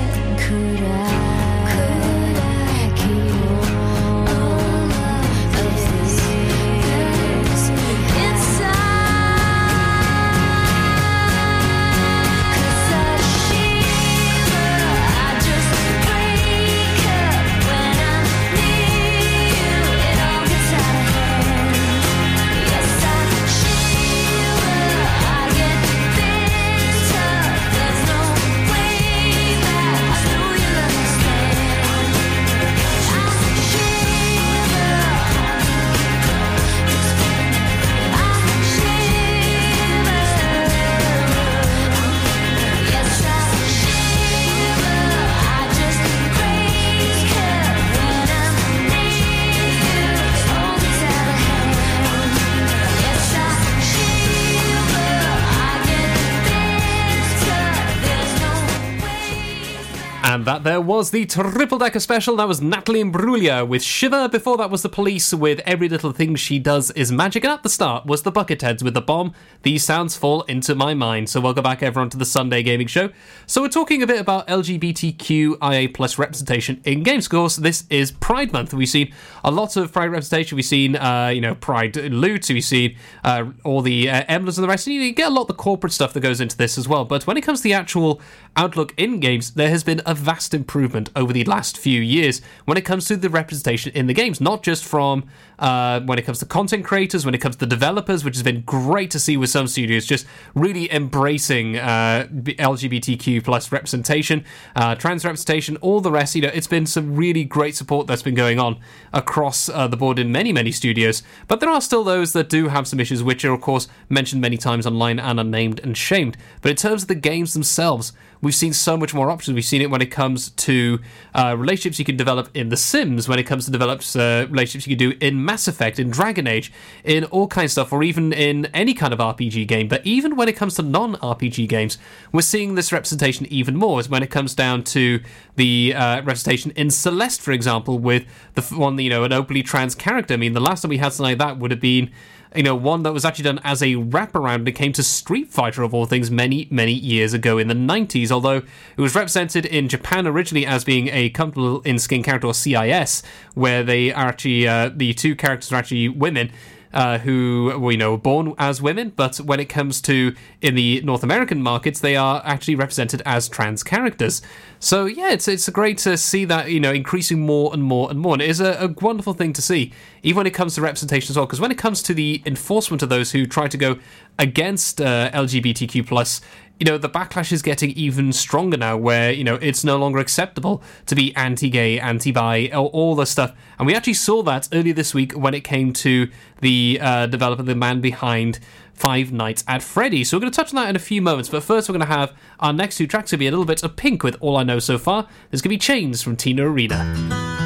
And 60.36 60.44
that 60.44 60.64
there 60.64 60.75
was 60.86 61.10
the 61.10 61.26
triple 61.26 61.78
decker 61.78 61.98
special. 61.98 62.36
That 62.36 62.46
was 62.46 62.60
Natalie 62.60 63.02
Imbruglia 63.02 63.66
with 63.66 63.82
Shiver. 63.82 64.28
Before 64.28 64.56
that 64.56 64.70
was 64.70 64.82
the 64.82 64.88
police 64.88 65.34
with 65.34 65.58
Every 65.66 65.88
Little 65.88 66.12
Thing 66.12 66.36
She 66.36 66.60
Does 66.60 66.92
Is 66.92 67.10
Magic. 67.10 67.42
And 67.42 67.52
at 67.52 67.64
the 67.64 67.68
start 67.68 68.06
was 68.06 68.22
the 68.22 68.30
Bucketheads 68.30 68.84
with 68.84 68.94
the 68.94 69.00
bomb. 69.00 69.32
These 69.64 69.82
sounds 69.82 70.16
fall 70.16 70.42
into 70.42 70.76
my 70.76 70.94
mind. 70.94 71.28
So 71.28 71.40
welcome 71.40 71.64
back 71.64 71.82
everyone 71.82 72.10
to 72.10 72.16
the 72.16 72.24
Sunday 72.24 72.62
Gaming 72.62 72.86
Show. 72.86 73.10
So 73.46 73.62
we're 73.62 73.68
talking 73.68 74.00
a 74.00 74.06
bit 74.06 74.20
about 74.20 74.46
LGBTQIA 74.46 75.92
plus 75.92 76.18
representation 76.18 76.80
in 76.84 77.02
games. 77.02 77.26
Of 77.26 77.32
course, 77.32 77.56
this 77.56 77.84
is 77.90 78.12
Pride 78.12 78.52
Month. 78.52 78.72
We've 78.72 78.88
seen 78.88 79.12
a 79.42 79.50
lot 79.50 79.76
of 79.76 79.92
Pride 79.92 80.12
representation. 80.12 80.54
We've 80.54 80.64
seen, 80.64 80.94
uh, 80.94 81.32
you 81.34 81.40
know, 81.40 81.56
Pride 81.56 81.96
loot. 81.96 82.48
We've 82.48 82.62
seen 82.62 82.96
uh, 83.24 83.50
all 83.64 83.82
the 83.82 84.08
uh, 84.08 84.22
emblems 84.28 84.56
and 84.56 84.62
the 84.62 84.68
rest. 84.68 84.86
And 84.86 84.94
you 84.94 85.12
get 85.12 85.32
a 85.32 85.34
lot 85.34 85.42
of 85.42 85.48
the 85.48 85.54
corporate 85.54 85.92
stuff 85.92 86.12
that 86.12 86.20
goes 86.20 86.40
into 86.40 86.56
this 86.56 86.78
as 86.78 86.86
well. 86.86 87.04
But 87.04 87.26
when 87.26 87.36
it 87.36 87.40
comes 87.40 87.58
to 87.60 87.64
the 87.64 87.72
actual 87.72 88.20
outlook 88.56 88.94
in 88.96 89.18
games, 89.18 89.50
there 89.50 89.70
has 89.70 89.82
been 89.82 90.00
a 90.06 90.14
vast 90.14 90.54
improvement 90.54 90.75
over 90.76 91.32
the 91.32 91.44
last 91.44 91.78
few 91.78 92.00
years 92.00 92.40
when 92.64 92.76
it 92.76 92.82
comes 92.82 93.06
to 93.06 93.16
the 93.16 93.30
representation 93.30 93.92
in 93.94 94.06
the 94.06 94.14
games, 94.14 94.40
not 94.40 94.62
just 94.62 94.84
from 94.84 95.24
uh, 95.58 96.00
when 96.00 96.18
it 96.18 96.22
comes 96.22 96.38
to 96.38 96.46
content 96.46 96.84
creators, 96.84 97.24
when 97.24 97.34
it 97.34 97.38
comes 97.38 97.56
to 97.56 97.66
developers, 97.66 98.24
which 98.24 98.36
has 98.36 98.42
been 98.42 98.62
great 98.62 99.10
to 99.10 99.18
see 99.18 99.36
with 99.36 99.50
some 99.50 99.66
studios 99.66 100.06
just 100.06 100.26
really 100.54 100.92
embracing 100.92 101.76
uh, 101.76 102.26
LGBTQ 102.30 103.42
plus 103.44 103.72
representation, 103.72 104.44
uh, 104.74 104.94
trans 104.94 105.24
representation, 105.24 105.76
all 105.78 106.00
the 106.00 106.10
rest. 106.10 106.34
You 106.34 106.42
know, 106.42 106.50
it's 106.52 106.66
been 106.66 106.86
some 106.86 107.16
really 107.16 107.44
great 107.44 107.74
support 107.74 108.06
that's 108.06 108.22
been 108.22 108.34
going 108.34 108.58
on 108.58 108.78
across 109.12 109.68
uh, 109.68 109.88
the 109.88 109.96
board 109.96 110.18
in 110.18 110.30
many, 110.30 110.52
many 110.52 110.72
studios. 110.72 111.22
But 111.48 111.60
there 111.60 111.70
are 111.70 111.80
still 111.80 112.04
those 112.04 112.32
that 112.34 112.48
do 112.48 112.68
have 112.68 112.86
some 112.86 113.00
issues, 113.00 113.22
which 113.22 113.44
are, 113.44 113.52
of 113.52 113.60
course, 113.60 113.88
mentioned 114.08 114.42
many 114.42 114.56
times 114.56 114.86
online 114.86 115.18
and 115.18 115.40
unnamed 115.40 115.80
and 115.80 115.96
shamed. 115.96 116.36
But 116.60 116.70
in 116.70 116.76
terms 116.76 117.02
of 117.02 117.08
the 117.08 117.14
games 117.14 117.54
themselves, 117.54 118.12
we've 118.46 118.54
seen 118.54 118.72
so 118.72 118.96
much 118.96 119.12
more 119.12 119.28
options. 119.28 119.56
We've 119.56 119.64
seen 119.64 119.82
it 119.82 119.90
when 119.90 120.00
it 120.00 120.06
comes 120.06 120.50
to 120.50 121.00
uh, 121.34 121.56
relationships 121.58 121.98
you 121.98 122.04
can 122.04 122.16
develop 122.16 122.48
in 122.54 122.68
The 122.68 122.76
Sims, 122.76 123.28
when 123.28 123.40
it 123.40 123.42
comes 123.42 123.64
to 123.64 123.72
developed 123.72 124.14
uh, 124.14 124.46
relationships 124.48 124.86
you 124.86 124.96
can 124.96 125.10
do 125.10 125.18
in 125.20 125.44
Mass 125.44 125.66
Effect, 125.66 125.98
in 125.98 126.10
Dragon 126.10 126.46
Age, 126.46 126.72
in 127.02 127.24
all 127.24 127.48
kinds 127.48 127.70
of 127.70 127.72
stuff, 127.72 127.92
or 127.92 128.04
even 128.04 128.32
in 128.32 128.66
any 128.66 128.94
kind 128.94 129.12
of 129.12 129.18
RPG 129.18 129.66
game. 129.66 129.88
But 129.88 130.06
even 130.06 130.36
when 130.36 130.48
it 130.48 130.54
comes 130.54 130.76
to 130.76 130.82
non 130.82 131.16
RPG 131.16 131.68
games, 131.68 131.98
we're 132.30 132.40
seeing 132.40 132.76
this 132.76 132.92
representation 132.92 133.46
even 133.46 133.76
more. 133.76 133.98
Is 133.98 134.08
when 134.08 134.22
it 134.22 134.30
comes 134.30 134.54
down 134.54 134.84
to 134.84 135.20
the 135.56 135.92
uh, 135.94 136.16
representation 136.18 136.70
in 136.76 136.90
Celeste, 136.90 137.42
for 137.42 137.50
example, 137.50 137.98
with 137.98 138.24
the 138.54 138.62
one, 138.62 138.96
you 138.98 139.10
know, 139.10 139.24
an 139.24 139.32
openly 139.32 139.64
trans 139.64 139.96
character. 139.96 140.34
I 140.34 140.36
mean, 140.36 140.52
the 140.52 140.60
last 140.60 140.82
time 140.82 140.90
we 140.90 140.98
had 140.98 141.12
something 141.12 141.32
like 141.32 141.38
that 141.38 141.58
would 141.58 141.72
have 141.72 141.80
been 141.80 142.12
you 142.54 142.62
know, 142.62 142.74
one 142.74 143.02
that 143.02 143.12
was 143.12 143.24
actually 143.24 143.44
done 143.44 143.60
as 143.64 143.82
a 143.82 143.94
wraparound 143.94 144.58
when 144.58 144.68
it 144.68 144.72
came 144.72 144.92
to 144.92 145.02
Street 145.02 145.48
Fighter, 145.48 145.82
of 145.82 145.92
all 145.92 146.06
things, 146.06 146.30
many, 146.30 146.68
many 146.70 146.92
years 146.92 147.32
ago 147.34 147.58
in 147.58 147.68
the 147.68 147.74
90s. 147.74 148.30
Although 148.30 148.58
it 148.96 149.00
was 149.00 149.14
represented 149.14 149.66
in 149.66 149.88
Japan 149.88 150.26
originally 150.26 150.66
as 150.66 150.84
being 150.84 151.08
a 151.08 151.30
comfortable 151.30 151.80
in 151.82 151.98
skin 151.98 152.22
character, 152.22 152.46
or 152.46 152.54
CIS, 152.54 153.22
where 153.54 153.82
they 153.82 154.12
are 154.12 154.28
actually, 154.28 154.68
uh, 154.68 154.90
the 154.94 155.14
two 155.14 155.34
characters 155.34 155.72
are 155.72 155.76
actually 155.76 156.08
women. 156.08 156.50
Uh, 156.92 157.18
who 157.18 157.78
were, 157.78 157.92
you 157.92 157.98
know, 157.98 158.16
born 158.16 158.54
as 158.56 158.80
women, 158.80 159.12
but 159.16 159.36
when 159.38 159.60
it 159.60 159.66
comes 159.66 160.00
to 160.00 160.34
in 160.62 160.74
the 160.74 161.00
North 161.02 161.22
American 161.22 161.62
markets, 161.62 162.00
they 162.00 162.16
are 162.16 162.40
actually 162.44 162.74
represented 162.74 163.20
as 163.26 163.48
trans 163.48 163.82
characters. 163.82 164.40
So 164.78 165.06
yeah, 165.06 165.30
it's 165.30 165.48
it's 165.48 165.68
great 165.68 165.98
to 165.98 166.16
see 166.16 166.44
that 166.46 166.70
you 166.70 166.80
know 166.80 166.92
increasing 166.92 167.40
more 167.40 167.72
and 167.72 167.82
more 167.82 168.10
and 168.10 168.18
more, 168.18 168.34
and 168.34 168.42
it 168.42 168.48
is 168.48 168.60
a, 168.60 168.72
a 168.80 168.88
wonderful 168.88 169.34
thing 169.34 169.52
to 169.54 169.62
see, 169.62 169.92
even 170.22 170.38
when 170.38 170.46
it 170.46 170.54
comes 170.54 170.74
to 170.76 170.80
representation 170.80 171.32
as 171.32 171.36
well. 171.36 171.46
Because 171.46 171.60
when 171.60 171.70
it 171.70 171.78
comes 171.78 172.02
to 172.04 172.14
the 172.14 172.42
enforcement 172.46 173.02
of 173.02 173.08
those 173.08 173.32
who 173.32 173.46
try 173.46 173.68
to 173.68 173.76
go 173.76 173.98
against 174.38 175.00
uh, 175.00 175.30
LGBTQ 175.32 176.06
plus, 176.06 176.40
you 176.78 176.84
know, 176.84 176.98
the 176.98 177.08
backlash 177.08 177.52
is 177.52 177.62
getting 177.62 177.90
even 177.90 178.32
stronger 178.32 178.76
now, 178.76 178.96
where 178.96 179.32
you 179.32 179.44
know 179.44 179.54
it's 179.56 179.82
no 179.82 179.96
longer 179.96 180.18
acceptable 180.18 180.82
to 181.06 181.14
be 181.14 181.34
anti-gay, 181.34 181.98
anti-bi, 181.98 182.68
all, 182.68 182.86
all 182.88 183.14
the 183.14 183.26
stuff. 183.26 183.54
And 183.78 183.86
we 183.86 183.94
actually 183.94 184.14
saw 184.14 184.42
that 184.42 184.68
earlier 184.72 184.92
this 184.92 185.14
week 185.14 185.32
when 185.32 185.54
it 185.54 185.64
came 185.64 185.92
to 185.94 186.28
the 186.60 186.98
uh, 187.00 187.26
developer, 187.26 187.62
the 187.62 187.74
man 187.74 188.00
behind 188.00 188.58
Five 188.92 189.32
Nights 189.32 189.64
at 189.66 189.82
Freddy's. 189.82 190.30
So 190.30 190.36
we're 190.36 190.42
going 190.42 190.52
to 190.52 190.56
touch 190.56 190.74
on 190.74 190.76
that 190.76 190.88
in 190.90 190.96
a 190.96 191.00
few 191.00 191.22
moments. 191.22 191.48
But 191.48 191.62
first, 191.62 191.88
we're 191.88 191.94
going 191.94 192.08
to 192.08 192.14
have 192.14 192.32
our 192.60 192.72
next 192.72 192.96
two 192.96 193.06
tracks 193.06 193.30
to 193.30 193.36
be 193.36 193.46
a 193.46 193.50
little 193.50 193.66
bit 193.66 193.82
of 193.82 193.96
Pink 193.96 194.22
with 194.22 194.36
All 194.40 194.56
I 194.56 194.62
Know 194.62 194.78
So 194.78 194.98
Far. 194.98 195.28
There's 195.50 195.62
going 195.62 195.70
to 195.70 195.74
be 195.74 195.78
Chains 195.78 196.22
from 196.22 196.36
Tina 196.36 196.68
Arena. 196.68 197.65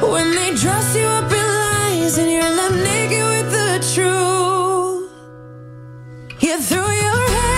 When 0.00 0.30
they 0.30 0.54
dress 0.54 0.96
you 0.96 1.04
up 1.04 1.30
in 1.30 1.46
lies 1.62 2.18
and 2.18 2.30
you're 2.30 2.42
left 2.42 2.74
naked 2.74 3.24
with 3.34 3.50
the 3.50 3.78
truth, 3.94 5.10
you 6.40 6.60
threw 6.60 6.78
your 6.78 7.28
head. 7.28 7.57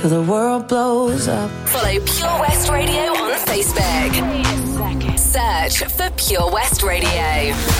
till 0.00 0.10
the 0.10 0.22
world 0.22 0.66
blows 0.66 1.28
up. 1.28 1.50
Follow 1.68 2.00
Pure 2.00 2.40
West 2.40 2.70
Radio 2.70 3.12
on 3.12 3.36
Facebook. 3.40 5.18
Search 5.18 5.84
for 5.92 6.10
Pure 6.16 6.50
West 6.50 6.82
Radio. 6.82 7.79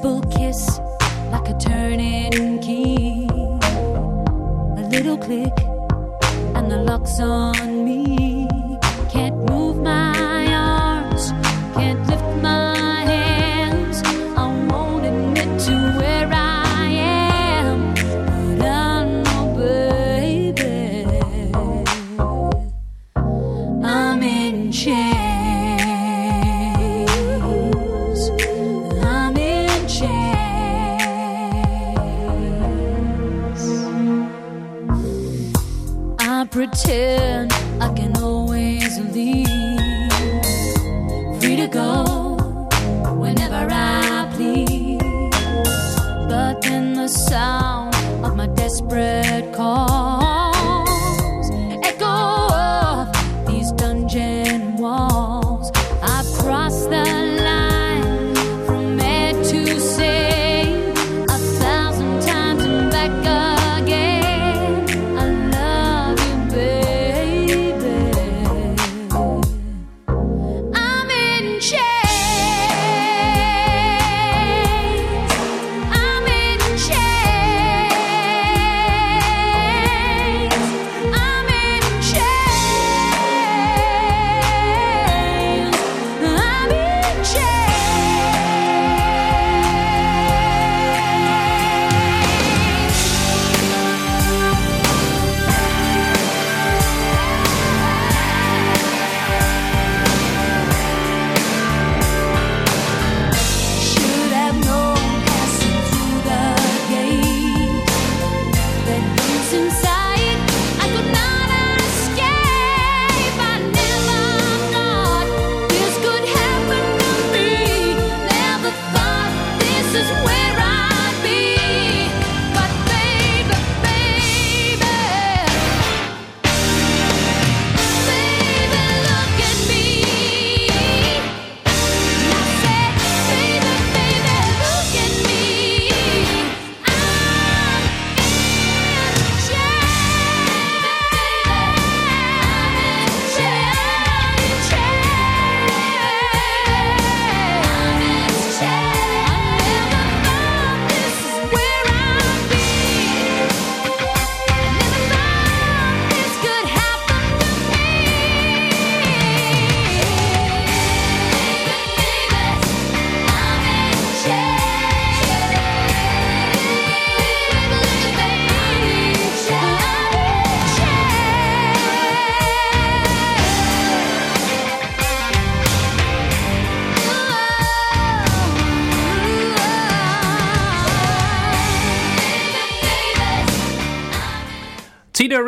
simple 0.00 0.22
kiss, 0.30 0.80
like 1.30 1.48
a 1.48 1.58
turning 1.58 2.58
key. 2.60 3.28
A 4.78 4.88
little 4.88 5.18
click, 5.18 5.52
and 6.54 6.70
the 6.70 6.78
lock's 6.78 7.20
on. 7.20 7.69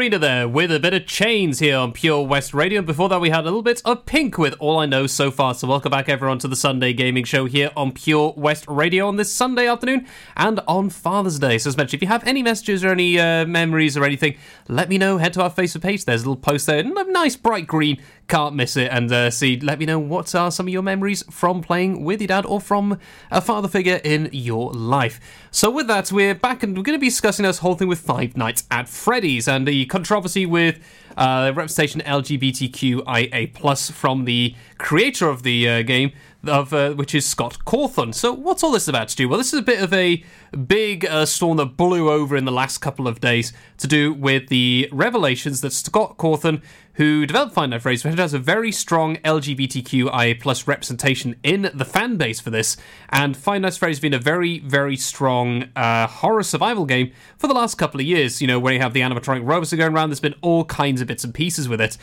There 0.03 0.49
with 0.49 0.73
a 0.73 0.81
bit 0.81 0.95
of 0.95 1.07
chains 1.07 1.61
here 1.61 1.77
on 1.77 1.93
Pure 1.93 2.27
West 2.27 2.53
Radio. 2.53 2.79
And 2.79 2.87
before 2.87 3.09
that, 3.09 3.21
we 3.21 3.31
had 3.31 3.43
a 3.43 3.45
little 3.45 3.63
bit 3.63 3.81
of 3.85 4.05
Pink 4.05 4.37
with 4.37 4.53
All 4.59 4.81
I 4.81 4.85
Know 4.85 5.07
So 5.07 5.31
Far. 5.31 5.55
So, 5.55 5.69
welcome 5.69 5.93
back, 5.93 6.09
everyone, 6.09 6.41
to 6.41 6.49
the 6.49 6.57
Sunday 6.57 6.93
Gaming 6.93 7.23
Show 7.23 7.45
here 7.45 7.71
on 7.77 7.93
Pure 7.93 8.35
West 8.37 8.65
Radio 8.67 9.07
on 9.07 9.15
this 9.15 9.33
Sunday 9.33 9.69
afternoon 9.69 10.09
and 10.37 10.59
on 10.67 10.91
Father's 10.91 11.39
Day. 11.39 11.57
So, 11.57 11.69
as 11.69 11.77
mentioned, 11.77 11.99
if 11.99 12.03
you 12.03 12.09
have 12.09 12.27
any 12.27 12.43
messages 12.43 12.83
or 12.83 12.89
any 12.89 13.17
uh, 13.17 13.47
memories 13.47 13.97
or 13.97 14.05
anything, 14.05 14.37
let 14.67 14.89
me 14.89 14.99
know. 14.99 15.19
Head 15.19 15.35
to 15.35 15.43
our 15.43 15.51
Facebook 15.51 15.83
page. 15.83 16.05
There's 16.05 16.23
a 16.23 16.29
little 16.29 16.43
post 16.43 16.67
there, 16.67 16.81
a 16.81 17.05
nice 17.05 17.37
bright 17.37 17.69
green. 17.69 18.03
Can't 18.27 18.57
miss 18.57 18.77
it. 18.77 18.91
And 18.91 19.13
uh, 19.13 19.31
see, 19.31 19.61
let 19.61 19.79
me 19.79 19.87
know 19.87 19.99
what 20.01 20.35
are 20.35 20.51
some 20.51 20.67
of 20.67 20.73
your 20.73 20.83
memories 20.83 21.23
from 21.31 21.61
playing 21.61 22.03
with 22.03 22.21
your 22.21 22.29
dad 22.29 22.45
or 22.45 22.61
from 22.61 22.99
a 23.31 23.41
father 23.41 23.69
figure 23.69 24.01
in 24.03 24.31
your 24.33 24.73
life. 24.73 25.21
So, 25.53 25.71
with 25.71 25.87
that, 25.87 26.11
we're 26.11 26.35
back 26.35 26.65
and 26.65 26.77
we're 26.77 26.83
going 26.83 26.99
to 26.99 27.01
be 27.01 27.09
discussing 27.09 27.45
this 27.45 27.59
whole 27.59 27.77
thing 27.77 27.89
with 27.89 28.01
Five 28.01 28.37
Nights 28.37 28.65
at 28.71 28.89
Freddy's 28.89 29.47
and 29.47 29.69
the 29.69 29.92
controversy 29.93 30.47
with 30.47 30.81
uh, 31.19 31.53
representation 31.55 32.01
LGBTQIA 32.01 33.53
plus 33.53 33.91
from 33.91 34.25
the 34.25 34.55
creator 34.79 35.29
of 35.29 35.43
the 35.43 35.69
uh, 35.69 35.83
game, 35.83 36.13
of 36.47 36.73
uh, 36.73 36.93
which 36.93 37.15
is 37.15 37.27
Scott 37.27 37.59
Cawthon. 37.65 38.15
So, 38.15 38.33
what's 38.33 38.63
all 38.63 38.73
this 38.73 38.89
about, 38.89 39.11
Stu? 39.11 39.29
Well, 39.29 39.39
this 39.39 39.53
is 39.53 39.59
a 39.59 39.63
bit 39.63 39.83
of 39.83 39.93
a 39.93 40.25
big 40.67 41.07
uh, 41.07 41.25
storm 41.25 41.57
that 41.59 41.77
blew 41.77 42.11
over 42.11 42.37
in 42.37 42.45
the 42.45 42.53
last 42.53 42.79
couple 42.79 43.07
of 43.09 43.21
days 43.21 43.53
to 43.79 43.87
do 43.87 44.13
with 44.13 44.49
the 44.49 44.89
revelations 44.93 45.61
that 45.61 45.73
Scott 45.73 46.19
Cawthon, 46.19 46.63
who 46.95 47.27
developed 47.27 47.55
Five 47.55 47.71
Nights 47.71 47.83
Freddy's, 47.83 48.03
has 48.03 48.35
a 48.35 48.39
very 48.39 48.73
strong 48.73 49.17
LGBTQIA 49.17 50.41
plus 50.41 50.67
representation 50.67 51.37
in 51.43 51.71
the 51.73 51.85
fan 51.85 52.17
base 52.17 52.41
for 52.41 52.51
this. 52.51 52.77
And 53.11 53.37
Five 53.37 53.63
Nights 53.63 53.77
Freddy's 53.77 53.99
has 53.99 54.03
been 54.03 54.15
a 54.15 54.19
very, 54.19 54.59
very 54.59 54.97
strong 54.97 55.69
uh, 55.77 56.07
horror 56.07 56.43
survival 56.43 56.87
game 56.87 57.13
for 57.39 57.47
the 57.47 57.55
last 57.55 57.77
couple 57.77 58.01
of 58.01 58.07
years. 58.07 58.41
You 58.41 58.49
know, 58.49 58.59
where 58.59 58.75
you 58.75 58.81
have 58.81 58.93
the 58.93 59.01
animatronic 59.01 59.47
robots 59.47 59.73
going 59.73 59.95
around, 59.95 60.11
there's 60.11 60.21
been 60.21 60.35
all 60.41 60.65
kinds 60.65 61.01
of 61.01 61.07
bits 61.07 61.25
and 61.25 61.33
pieces 61.33 61.69
with 61.69 61.81
it. 61.81 61.97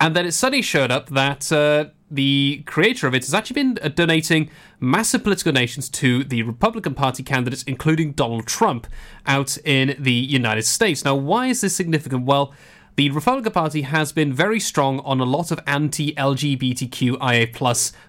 And 0.00 0.14
then 0.14 0.26
it 0.26 0.32
suddenly 0.32 0.62
showed 0.62 0.90
up 0.90 1.08
that 1.10 1.50
uh, 1.50 1.86
the 2.10 2.62
creator 2.66 3.06
of 3.06 3.14
it 3.14 3.24
has 3.24 3.34
actually 3.34 3.54
been 3.54 3.78
uh, 3.82 3.88
donating 3.88 4.50
massive 4.78 5.24
political 5.24 5.52
donations 5.52 5.88
to 5.88 6.22
the 6.24 6.42
Republican 6.42 6.94
Party 6.94 7.22
candidates, 7.22 7.62
including 7.64 8.12
Donald 8.12 8.46
Trump, 8.46 8.86
out 9.26 9.58
in 9.64 9.96
the 9.98 10.12
United 10.12 10.64
States. 10.64 11.04
Now, 11.04 11.16
why 11.16 11.46
is 11.46 11.62
this 11.62 11.74
significant? 11.74 12.24
Well, 12.24 12.54
the 12.96 13.10
Republican 13.10 13.52
Party 13.52 13.82
has 13.82 14.10
been 14.12 14.32
very 14.32 14.58
strong 14.58 15.00
on 15.00 15.20
a 15.20 15.24
lot 15.24 15.50
of 15.50 15.60
anti-LGBTQIA 15.66 17.52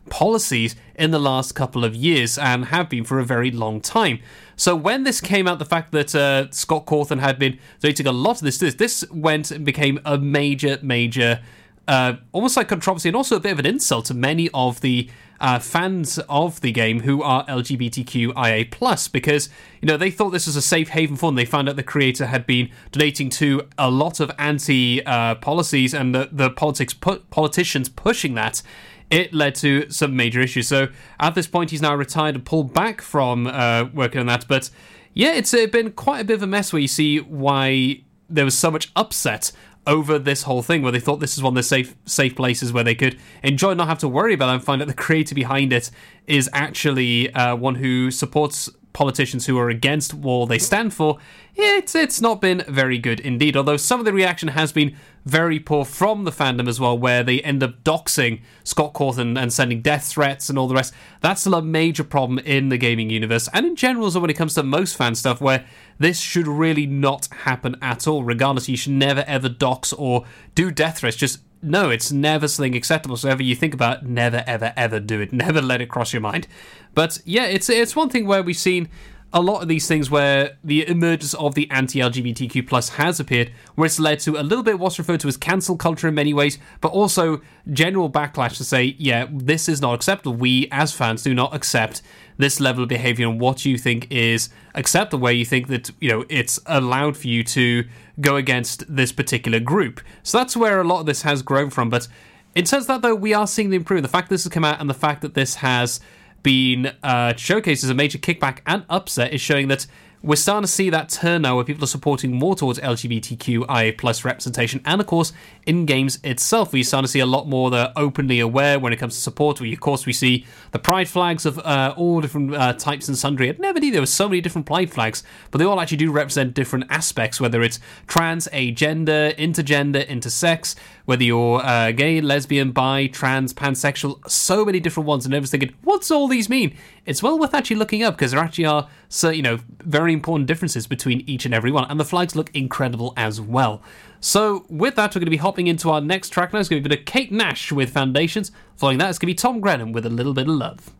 policies 0.10 0.76
in 0.96 1.12
the 1.12 1.20
last 1.20 1.52
couple 1.56 1.84
of 1.84 1.94
years 1.94 2.38
and 2.38 2.66
have 2.66 2.88
been 2.90 3.04
for 3.04 3.20
a 3.20 3.26
very 3.26 3.52
long 3.52 3.82
time. 3.82 4.20
So 4.56 4.78
when 4.78 5.04
this 5.04 5.20
came 5.20 5.46
out, 5.46 5.60
the 5.60 5.66
fact 5.66 5.92
that 5.92 6.16
uh, 6.16 6.50
Scott 6.52 6.86
Cawthon 6.86 7.20
had 7.20 7.38
been 7.38 7.60
donating 7.82 8.08
a 8.08 8.14
lot 8.14 8.38
of 8.38 8.44
this, 8.44 8.60
this, 8.60 8.76
this 8.76 9.04
went 9.12 9.52
and 9.52 9.66
became 9.66 10.00
a 10.06 10.18
major, 10.18 10.80
major, 10.82 11.42
uh, 11.88 12.16
almost 12.32 12.58
like 12.58 12.68
controversy 12.68 13.10
and 13.10 13.16
also 13.16 13.36
a 13.36 13.40
bit 13.40 13.52
of 13.52 13.60
an 13.60 13.66
insult 13.66 14.06
to 14.06 14.14
many 14.14 14.50
of 14.54 14.82
the 14.82 15.10
uh, 15.40 15.60
fans 15.60 16.20
of 16.30 16.62
the 16.62 16.72
game 16.72 17.02
who 17.02 17.22
are 17.22 17.46
LGBTQIA 17.46 18.72
plus 18.72 19.08
because 19.08 19.50
you 19.82 19.88
know 19.88 19.98
they 19.98 20.10
thought 20.10 20.32
this 20.32 20.48
was 20.48 20.56
a 20.56 20.62
safe 20.62 20.90
haven 20.90 21.16
for 21.16 21.28
them. 21.28 21.36
They 21.36 21.46
found 21.46 21.70
out 21.70 21.76
the 21.76 21.84
creator 21.84 22.26
had 22.26 22.46
been 22.46 22.70
donating 22.92 23.30
to 23.32 23.68
a 23.78 23.90
lot 23.90 24.20
of 24.20 24.32
anti 24.38 25.06
uh, 25.06 25.36
policies 25.36 25.94
and 25.94 26.14
the, 26.14 26.30
the 26.32 26.50
politics 26.50 26.94
pu- 26.94 27.20
politicians 27.30 27.90
pushing 27.90 28.34
that. 28.34 28.62
It 29.10 29.34
led 29.34 29.56
to 29.56 29.90
some 29.90 30.16
major 30.18 30.42
issues. 30.42 30.68
So 30.68 30.90
at 31.20 31.34
this 31.34 31.48
point, 31.48 31.72
he's 31.72 31.82
now 31.82 31.96
retired 31.96 32.36
and 32.36 32.44
pulled 32.44 32.74
back 32.74 33.02
from 33.02 33.48
uh, 33.48 33.86
working 33.94 34.20
on 34.20 34.26
that. 34.26 34.46
But 34.50 34.70
yeah, 35.14 35.34
it's 35.34 35.52
been 35.52 35.92
quite 35.94 36.20
a 36.20 36.24
bit 36.26 36.34
of 36.34 36.44
a 36.44 36.48
mess 36.48 36.74
where 36.74 36.82
you 36.82 36.90
see 36.90 37.20
why 37.20 38.02
there 38.30 38.44
was 38.44 38.58
so 38.58 38.70
much 38.70 38.92
upset 38.96 39.54
over 39.88 40.20
this 40.20 40.44
whole 40.44 40.62
thing 40.62 40.82
where 40.82 40.92
they 40.92 41.00
thought 41.00 41.20
this 41.20 41.38
is 41.38 41.42
one 41.42 41.52
of 41.52 41.56
the 41.56 41.64
safe 41.64 41.96
safe 42.06 42.36
places 42.36 42.72
where 42.72 42.84
they 42.84 42.94
could 42.94 43.18
enjoy 43.42 43.72
and 43.72 43.78
not 43.78 43.88
have 43.88 43.98
to 44.00 44.08
worry 44.08 44.34
about 44.34 44.50
it 44.50 44.56
and 44.56 44.64
find 44.64 44.82
out 44.82 44.88
the 44.88 44.94
creator 44.94 45.34
behind 45.34 45.74
it 45.74 45.90
is 46.28 46.50
actually 46.54 47.34
uh, 47.34 47.56
one 47.56 47.76
who 47.76 48.12
supports 48.12 48.70
politicians 48.98 49.46
who 49.46 49.60
are 49.60 49.70
against 49.70 50.12
what 50.12 50.50
they 50.50 50.58
stand 50.58 50.92
for, 50.92 51.20
it's 51.56 51.94
it's 51.94 52.20
not 52.20 52.42
been 52.42 52.64
very 52.68 52.98
good 52.98 53.20
indeed. 53.20 53.56
Although 53.56 53.78
some 53.78 54.00
of 54.00 54.08
the 54.08 54.12
reaction 54.12 54.50
has 54.50 54.72
been 54.72 54.98
very 55.24 55.60
poor 55.60 55.86
from 55.86 56.24
the 56.24 56.32
fandom 56.32 56.68
as 56.68 56.80
well, 56.80 56.98
where 56.98 57.22
they 57.22 57.40
end 57.42 57.62
up 57.62 57.84
doxing 57.84 58.42
Scott 58.64 58.94
Cawthon 58.96 59.40
and 59.40 59.54
sending 59.54 59.84
death 59.84 60.08
threats 60.08 60.50
and 60.50 60.58
all 60.58 60.68
the 60.68 60.74
rest. 60.74 60.96
That's 61.22 61.42
still 61.42 61.54
a 61.54 61.62
major 61.62 62.04
problem 62.04 62.40
in 62.40 62.70
the 62.70 62.78
gaming 62.78 63.12
universe 63.12 63.48
and 63.54 63.68
in 63.68 63.76
general, 63.76 64.10
so 64.10 64.20
when 64.20 64.32
it 64.32 64.38
comes 64.38 64.56
to 64.56 64.64
most 64.64 64.98
fan 64.98 65.14
stuff, 65.14 65.42
where 65.42 65.64
this 66.00 66.20
should 66.20 66.48
really 66.48 66.88
not 66.88 67.28
happen 67.28 67.76
at 67.84 68.08
all. 68.08 68.24
Regardless, 68.24 68.68
you 68.68 68.78
should 68.78 68.94
never 68.94 69.24
ever 69.28 69.48
dox 69.48 69.94
or 69.94 70.26
do 70.56 70.72
death 70.72 71.00
threats. 71.00 71.18
Just 71.18 71.42
no, 71.62 71.90
it's 71.90 72.12
never 72.12 72.48
something 72.48 72.76
acceptable. 72.76 73.18
So 73.18 73.30
ever 73.30 73.44
you 73.44 73.56
think 73.56 73.74
about, 73.74 74.06
never 74.06 74.44
ever 74.48 74.74
ever 74.76 75.00
do 75.00 75.22
it. 75.22 75.34
Never 75.38 75.62
let 75.62 75.82
it 75.82 75.90
cross 75.90 76.14
your 76.14 76.22
mind. 76.22 76.48
But 76.94 77.20
yeah, 77.26 77.46
it's 77.46 77.70
it's 77.70 77.96
one 77.96 78.10
thing 78.10 78.26
where 78.26 78.44
we've 78.44 78.58
seen 78.58 78.90
a 79.34 79.42
lot 79.42 79.62
of 79.62 79.68
these 79.68 79.88
things 79.88 80.10
where 80.10 80.58
the 80.64 80.88
emergence 80.88 81.34
of 81.34 81.54
the 81.54 81.70
anti-LGBTQ 81.70 82.66
plus 82.66 82.90
has 82.90 83.20
appeared, 83.20 83.52
where 83.76 83.86
it's 83.86 84.00
led 84.00 84.20
to 84.22 84.38
a 84.38 84.42
little 84.42 84.64
bit 84.64 84.80
what's 84.80 84.98
referred 84.98 85.20
to 85.20 85.28
as 85.28 85.36
cancel 85.36 85.76
culture 85.76 86.08
in 86.08 86.16
many 86.16 86.34
ways, 86.34 86.58
but 86.80 86.90
also 86.90 87.42
general 87.72 88.10
backlash 88.10 88.56
to 88.58 88.64
say, 88.64 88.96
yeah, 88.98 89.28
this 89.32 89.68
is 89.68 89.82
not 89.82 89.94
acceptable. 89.94 90.34
We 90.34 90.70
as 90.72 90.94
fans 90.94 91.24
do 91.24 91.34
not 91.34 91.54
accept 91.54 92.02
this 92.38 92.60
level 92.60 92.84
of 92.84 92.90
behavior 92.90 93.28
and 93.28 93.40
what 93.40 93.66
you 93.66 93.78
think 93.78 94.08
is 94.12 94.50
acceptable, 94.76 95.24
where 95.24 95.34
you 95.34 95.46
think 95.46 95.68
that 95.68 95.92
you 96.00 96.10
know 96.10 96.26
it's 96.30 96.60
allowed 96.66 97.18
for 97.18 97.28
you 97.28 97.44
to 97.44 97.84
go 98.20 98.36
against 98.36 98.84
this 98.94 99.12
particular 99.12 99.60
group. 99.60 100.02
So 100.24 100.38
that's 100.38 100.56
where 100.56 100.80
a 100.80 100.84
lot 100.84 101.02
of 101.02 101.06
this 101.06 101.24
has 101.24 101.42
grown 101.42 101.70
from. 101.70 101.90
But 101.90 102.08
in 102.56 102.66
terms 102.66 102.84
of 102.84 102.88
that, 102.88 103.02
though, 103.02 103.16
we 103.16 103.34
are 103.34 103.48
seeing 103.48 103.70
the 103.70 103.78
improvement. 103.78 104.04
The 104.04 104.18
fact 104.18 104.30
this 104.30 104.44
has 104.44 104.52
come 104.52 104.66
out 104.66 104.80
and 104.80 104.90
the 104.90 104.96
fact 104.96 105.22
that 105.22 105.34
this 105.34 105.56
has 105.56 106.00
been 106.44 106.88
uh, 107.04 107.34
showcased 107.34 107.84
as 107.84 107.90
a 107.90 107.94
major 107.94 108.18
kickback 108.18 108.60
and 108.66 108.86
upset 108.90 109.34
is 109.34 109.42
showing 109.42 109.68
that 109.68 109.86
we're 110.28 110.36
starting 110.36 110.64
to 110.64 110.68
see 110.68 110.90
that 110.90 111.08
turn 111.08 111.44
now 111.44 111.56
where 111.56 111.64
people 111.64 111.82
are 111.86 111.88
supporting 111.88 112.34
more 112.34 112.54
towards 112.54 112.80
LGBTQIA 112.80 113.98
plus 113.98 114.26
representation 114.26 114.82
and 114.84 115.00
of 115.00 115.08
course 115.08 115.32
in 115.66 115.86
games 115.86 116.20
itself. 116.22 116.74
We're 116.74 116.84
starting 116.84 117.06
to 117.06 117.12
see 117.12 117.22
a 117.22 117.26
lot 117.26 117.48
more 117.48 117.70
that 117.72 117.88
are 117.88 117.94
openly 117.96 118.42
aware 118.42 118.78
when 118.78 118.92
it 118.92 118.98
comes 118.98 119.16
to 119.16 119.22
support. 119.22 119.62
We 119.62 119.72
of 119.72 119.80
course 119.80 120.06
we 120.06 120.12
see 120.12 120.46
the 120.72 120.80
pride 120.80 121.08
flags 121.08 121.46
of 121.46 121.60
uh, 121.60 121.94
all 121.96 122.20
different 122.20 122.54
uh, 122.54 122.74
types 122.74 123.08
and 123.08 123.18
sundry. 123.18 123.50
I 123.50 123.56
never 123.58 123.80
knew 123.80 123.90
there 123.90 124.02
were 124.02 124.06
so 124.06 124.28
many 124.28 124.42
different 124.42 124.68
pride 124.68 124.92
flags 124.92 125.24
but 125.50 125.60
they 125.60 125.66
all 125.66 125.80
actually 125.80 125.98
do 125.98 126.12
represent 126.12 126.54
different 126.54 126.86
aspects 126.90 127.40
whether 127.40 127.64
it's 127.64 127.80
trans 128.08 128.50
agender 128.50 129.34
intergender 129.38 130.06
intersex 130.10 130.76
whether 131.08 131.24
you're 131.24 131.66
uh, 131.66 131.94
gay, 131.94 132.20
lesbian, 132.20 132.72
bi, 132.72 133.08
trans, 133.08 133.54
pansexual, 133.54 134.20
so 134.30 134.66
many 134.66 134.78
different 134.82 135.08
ones, 135.08 135.26
and 135.26 135.34
I 135.34 135.40
was 135.40 135.50
thinking, 135.50 135.74
what's 135.82 136.12
all 136.12 136.28
these 136.28 136.50
mean? 136.50 136.76
It's 137.06 137.24
well 137.24 137.40
worth 137.40 137.54
actually 137.54 137.78
looking 137.78 138.04
up 138.04 138.18
because 138.18 138.32
there 138.32 138.42
actually 138.42 138.66
are, 138.66 138.90
so 139.08 139.30
you 139.30 139.42
know, 139.42 139.60
very 139.86 140.12
important 140.12 140.48
differences 140.48 140.86
between 140.86 141.22
each 141.22 141.46
and 141.46 141.54
every 141.54 141.72
one, 141.72 141.90
and 141.90 141.98
the 141.98 142.04
flags 142.04 142.36
look 142.36 142.54
incredible 142.54 143.14
as 143.16 143.40
well. 143.40 143.82
So 144.20 144.66
with 144.68 144.96
that, 144.96 145.16
we're 145.16 145.22
going 145.22 145.28
to 145.28 145.32
be 145.32 145.38
hopping 145.38 145.68
into 145.68 145.90
our 145.90 146.02
next 146.02 146.32
track 146.32 146.52
now. 146.52 146.60
It's 146.60 146.68
going 146.68 146.84
to 146.84 146.90
be 146.90 146.94
a 146.94 146.98
bit 146.98 147.00
of 147.00 147.06
Kate 147.06 147.32
Nash 147.32 147.72
with 147.72 147.90
Foundations. 147.90 148.52
Following 148.76 148.98
that, 148.98 149.10
it's 149.10 149.18
going 149.18 149.28
to 149.28 149.34
be 149.34 149.36
Tom 149.36 149.62
Grennan 149.62 149.94
with 149.94 150.06
a 150.06 150.10
little 150.10 150.34
bit 150.34 150.50
of 150.50 150.56
love. 150.56 150.94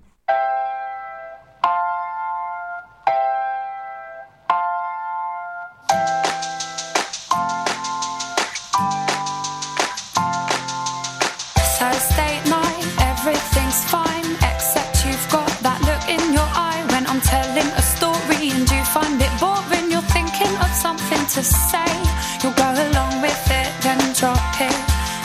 To 21.38 21.44
say, 21.44 21.86
you'll 22.42 22.58
go 22.58 22.66
along 22.66 23.22
with 23.22 23.46
it, 23.52 23.70
then 23.86 24.00
drop 24.18 24.42
it 24.60 24.74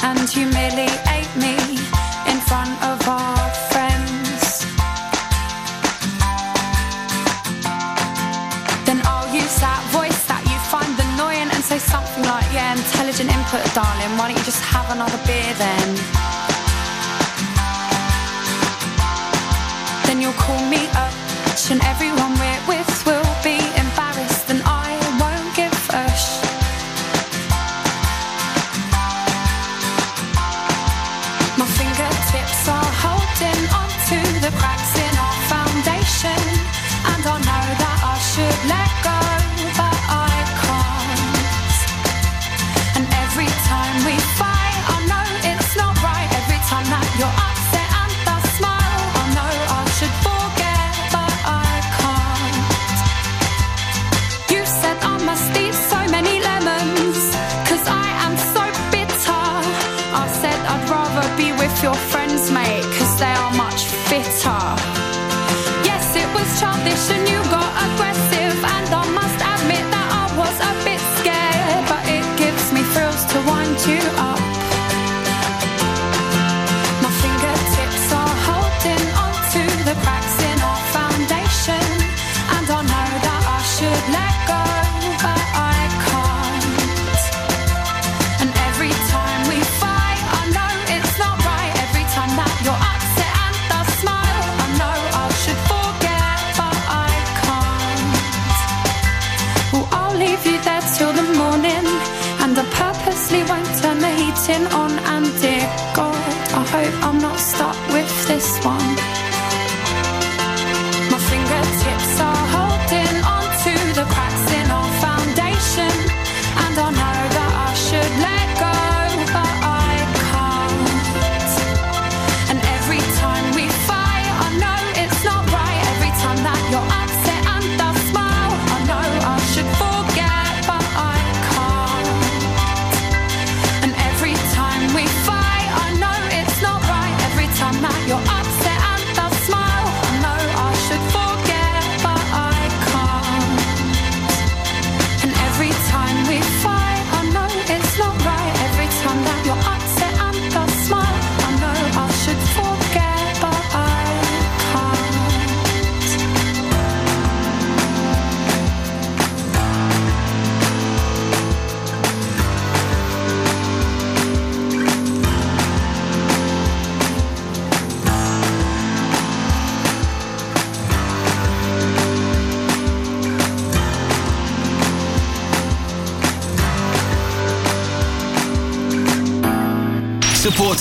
and 0.04 0.28
humiliate 0.28 1.32
me 1.40 1.56
in 2.28 2.36
front 2.44 2.68
of 2.84 3.00
our 3.08 3.48
friends. 3.72 4.60
Then 8.84 9.00
I'll 9.08 9.32
use 9.32 9.56
that 9.64 9.80
voice 9.88 10.20
that 10.28 10.44
you 10.44 10.58
find 10.68 10.92
annoying 11.00 11.48
and 11.48 11.64
say 11.64 11.78
something 11.78 12.24
like, 12.24 12.44
Yeah, 12.52 12.76
intelligent 12.76 13.32
input, 13.32 13.64
darling. 13.72 14.12
Why 14.20 14.28
don't 14.28 14.36
you 14.36 14.44
just 14.44 14.60
have 14.68 14.84
another 14.92 15.16
beer 15.24 15.52
then? 15.56 15.88
Then 20.04 20.20
you'll 20.20 20.36
call 20.36 20.60
me 20.68 20.84
up, 20.92 21.14
and 21.70 21.80
everyone 21.88 22.36
we're 22.36 22.62
with 22.68 22.82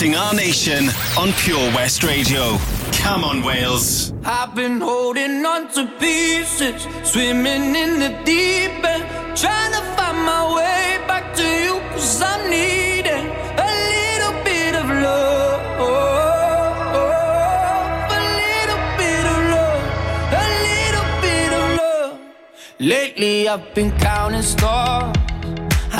Our 0.01 0.33
nation 0.33 0.89
on 1.15 1.31
Pure 1.33 1.75
West 1.75 2.03
Radio. 2.03 2.57
Come 2.91 3.23
on, 3.23 3.43
Wales. 3.43 4.11
I've 4.25 4.55
been 4.55 4.81
holding 4.81 5.45
on 5.45 5.71
to 5.73 5.85
pieces, 5.99 6.87
swimming 7.03 7.75
in 7.75 7.99
the 7.99 8.09
deep 8.25 8.83
end, 8.83 9.05
trying 9.37 9.71
to 9.71 9.81
find 9.95 10.17
my 10.25 10.55
way 10.55 10.97
back 11.07 11.35
to 11.35 11.43
you, 11.43 11.79
cause 11.91 12.19
I'm 12.19 12.49
needing 12.49 13.27
a 13.67 13.71
little 13.93 14.43
bit 14.43 14.73
of 14.73 14.87
love. 14.89 15.61
A 18.09 18.21
little 18.41 18.83
bit 18.97 19.23
of 19.33 19.39
love, 19.53 19.83
a 20.33 20.45
little 20.67 21.09
bit 21.21 21.51
of 21.53 21.65
love. 21.77 22.19
Lately 22.79 23.47
I've 23.47 23.71
been 23.75 23.91
counting 23.99 24.41
stars, 24.41 25.15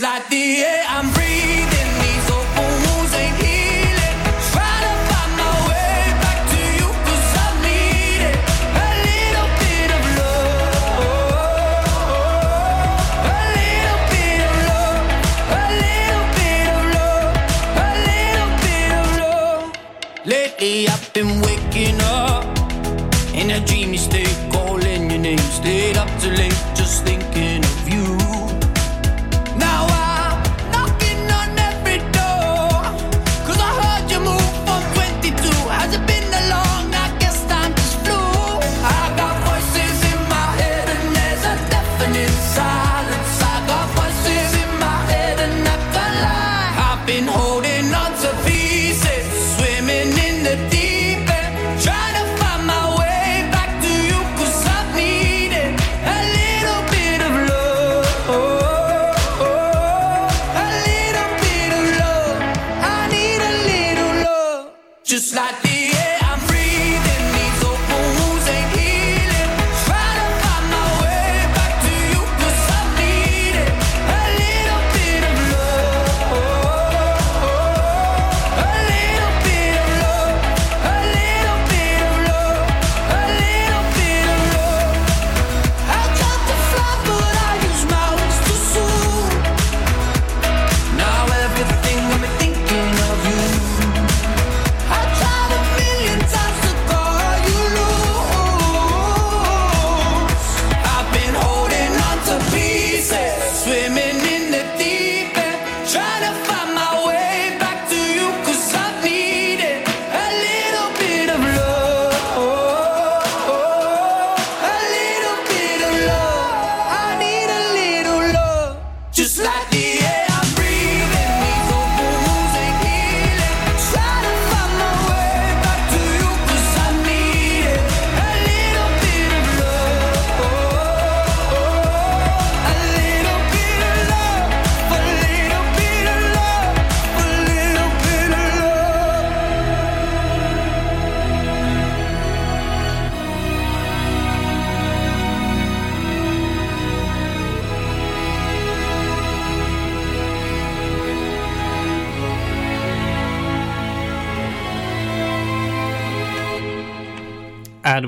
like 0.00 0.28
the 0.28 0.62
air 0.62 0.84
I'm 0.88 1.17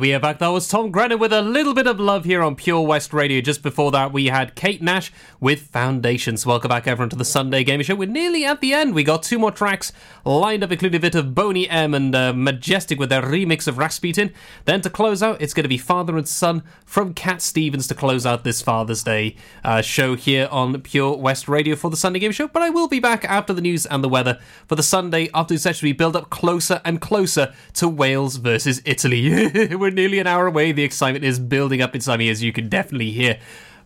We 0.01 0.15
are 0.15 0.19
back. 0.19 0.39
That 0.39 0.49
was 0.49 0.67
Tom 0.67 0.91
Grennan 0.91 1.19
with 1.19 1.31
a 1.31 1.43
little 1.43 1.75
bit 1.75 1.87
of 1.87 2.01
love 2.01 2.25
here 2.25 2.41
on 2.43 2.57
Pure 2.57 2.87
West 2.87 3.13
Radio. 3.13 3.43
Just 3.43 3.63
before 3.63 3.91
that, 3.91 4.15
we 4.15 4.29
had 4.29 4.55
Kate 4.55 4.81
Nash 4.81 5.13
with 5.41 5.67
Foundations. 5.67 6.47
Welcome 6.47 6.71
back, 6.71 6.87
everyone, 6.87 7.11
to 7.11 7.17
the 7.17 7.25
Sunday 7.27 7.65
Gaming 7.65 7.85
Show. 7.85 7.97
We're 7.97 8.09
nearly 8.09 8.47
at 8.47 8.63
the 8.63 8.73
end. 8.73 8.95
We 8.95 9.05
got 9.05 9.23
two 9.23 9.39
more 9.39 9.51
tracks 9.51 9.93
lined 10.25 10.65
up, 10.65 10.73
including 10.73 10.97
a 10.97 11.03
bit 11.03 11.15
of 11.15 11.35
Boney 11.35 11.69
M 11.69 11.93
and 11.93 12.15
uh, 12.15 12.33
Majestic 12.33 12.99
with 12.99 13.11
their 13.11 13.21
remix 13.21 13.69
of 13.69 13.77
Rasputin. 13.77 14.33
Then 14.65 14.81
to 14.81 14.89
close 14.89 15.23
out, 15.23 15.43
it's 15.43 15.53
going 15.53 15.65
to 15.65 15.69
be 15.69 15.77
Father 15.77 16.17
and 16.17 16.27
Son 16.27 16.63
from 16.87 17.13
Cat 17.13 17.43
Stevens 17.43 17.87
to 17.89 17.95
close 17.95 18.25
out 18.25 18.43
this 18.43 18.63
Father's 18.63 19.03
Day 19.03 19.37
uh, 19.63 19.83
show 19.83 20.17
here 20.17 20.49
on 20.51 20.81
Pure 20.81 21.19
West 21.19 21.47
Radio 21.47 21.77
for 21.77 21.91
the 21.91 21.97
Sunday 21.99 22.21
Gaming 22.21 22.33
Show. 22.33 22.49
But 22.49 22.63
I 22.63 22.71
will 22.71 22.89
be 22.89 23.01
back 23.01 23.27
after 23.27 23.53
the 23.53 23.61
news 23.61 23.85
and 23.85 24.03
the 24.03 24.09
weather 24.09 24.41
for 24.67 24.77
the 24.77 24.83
Sunday 24.83 25.29
afternoon 25.35 25.59
session. 25.59 25.85
We 25.85 25.93
build 25.93 26.17
up 26.17 26.31
closer 26.31 26.81
and 26.87 27.03
closer 27.03 27.53
to 27.75 27.87
Wales 27.87 28.37
versus 28.37 28.81
Italy. 28.87 29.77
We're 29.77 29.90
nearly 29.91 30.19
an 30.19 30.27
hour 30.27 30.47
away. 30.47 30.73
The 30.73 30.85
excitement 30.85 31.25
is 31.25 31.39
building 31.39 31.81
up 31.81 31.95
inside 31.95 32.19
me, 32.19 32.29
as 32.29 32.43
you 32.43 32.53
can 32.53 32.69
definitely 32.69 33.11
hear. 33.11 33.39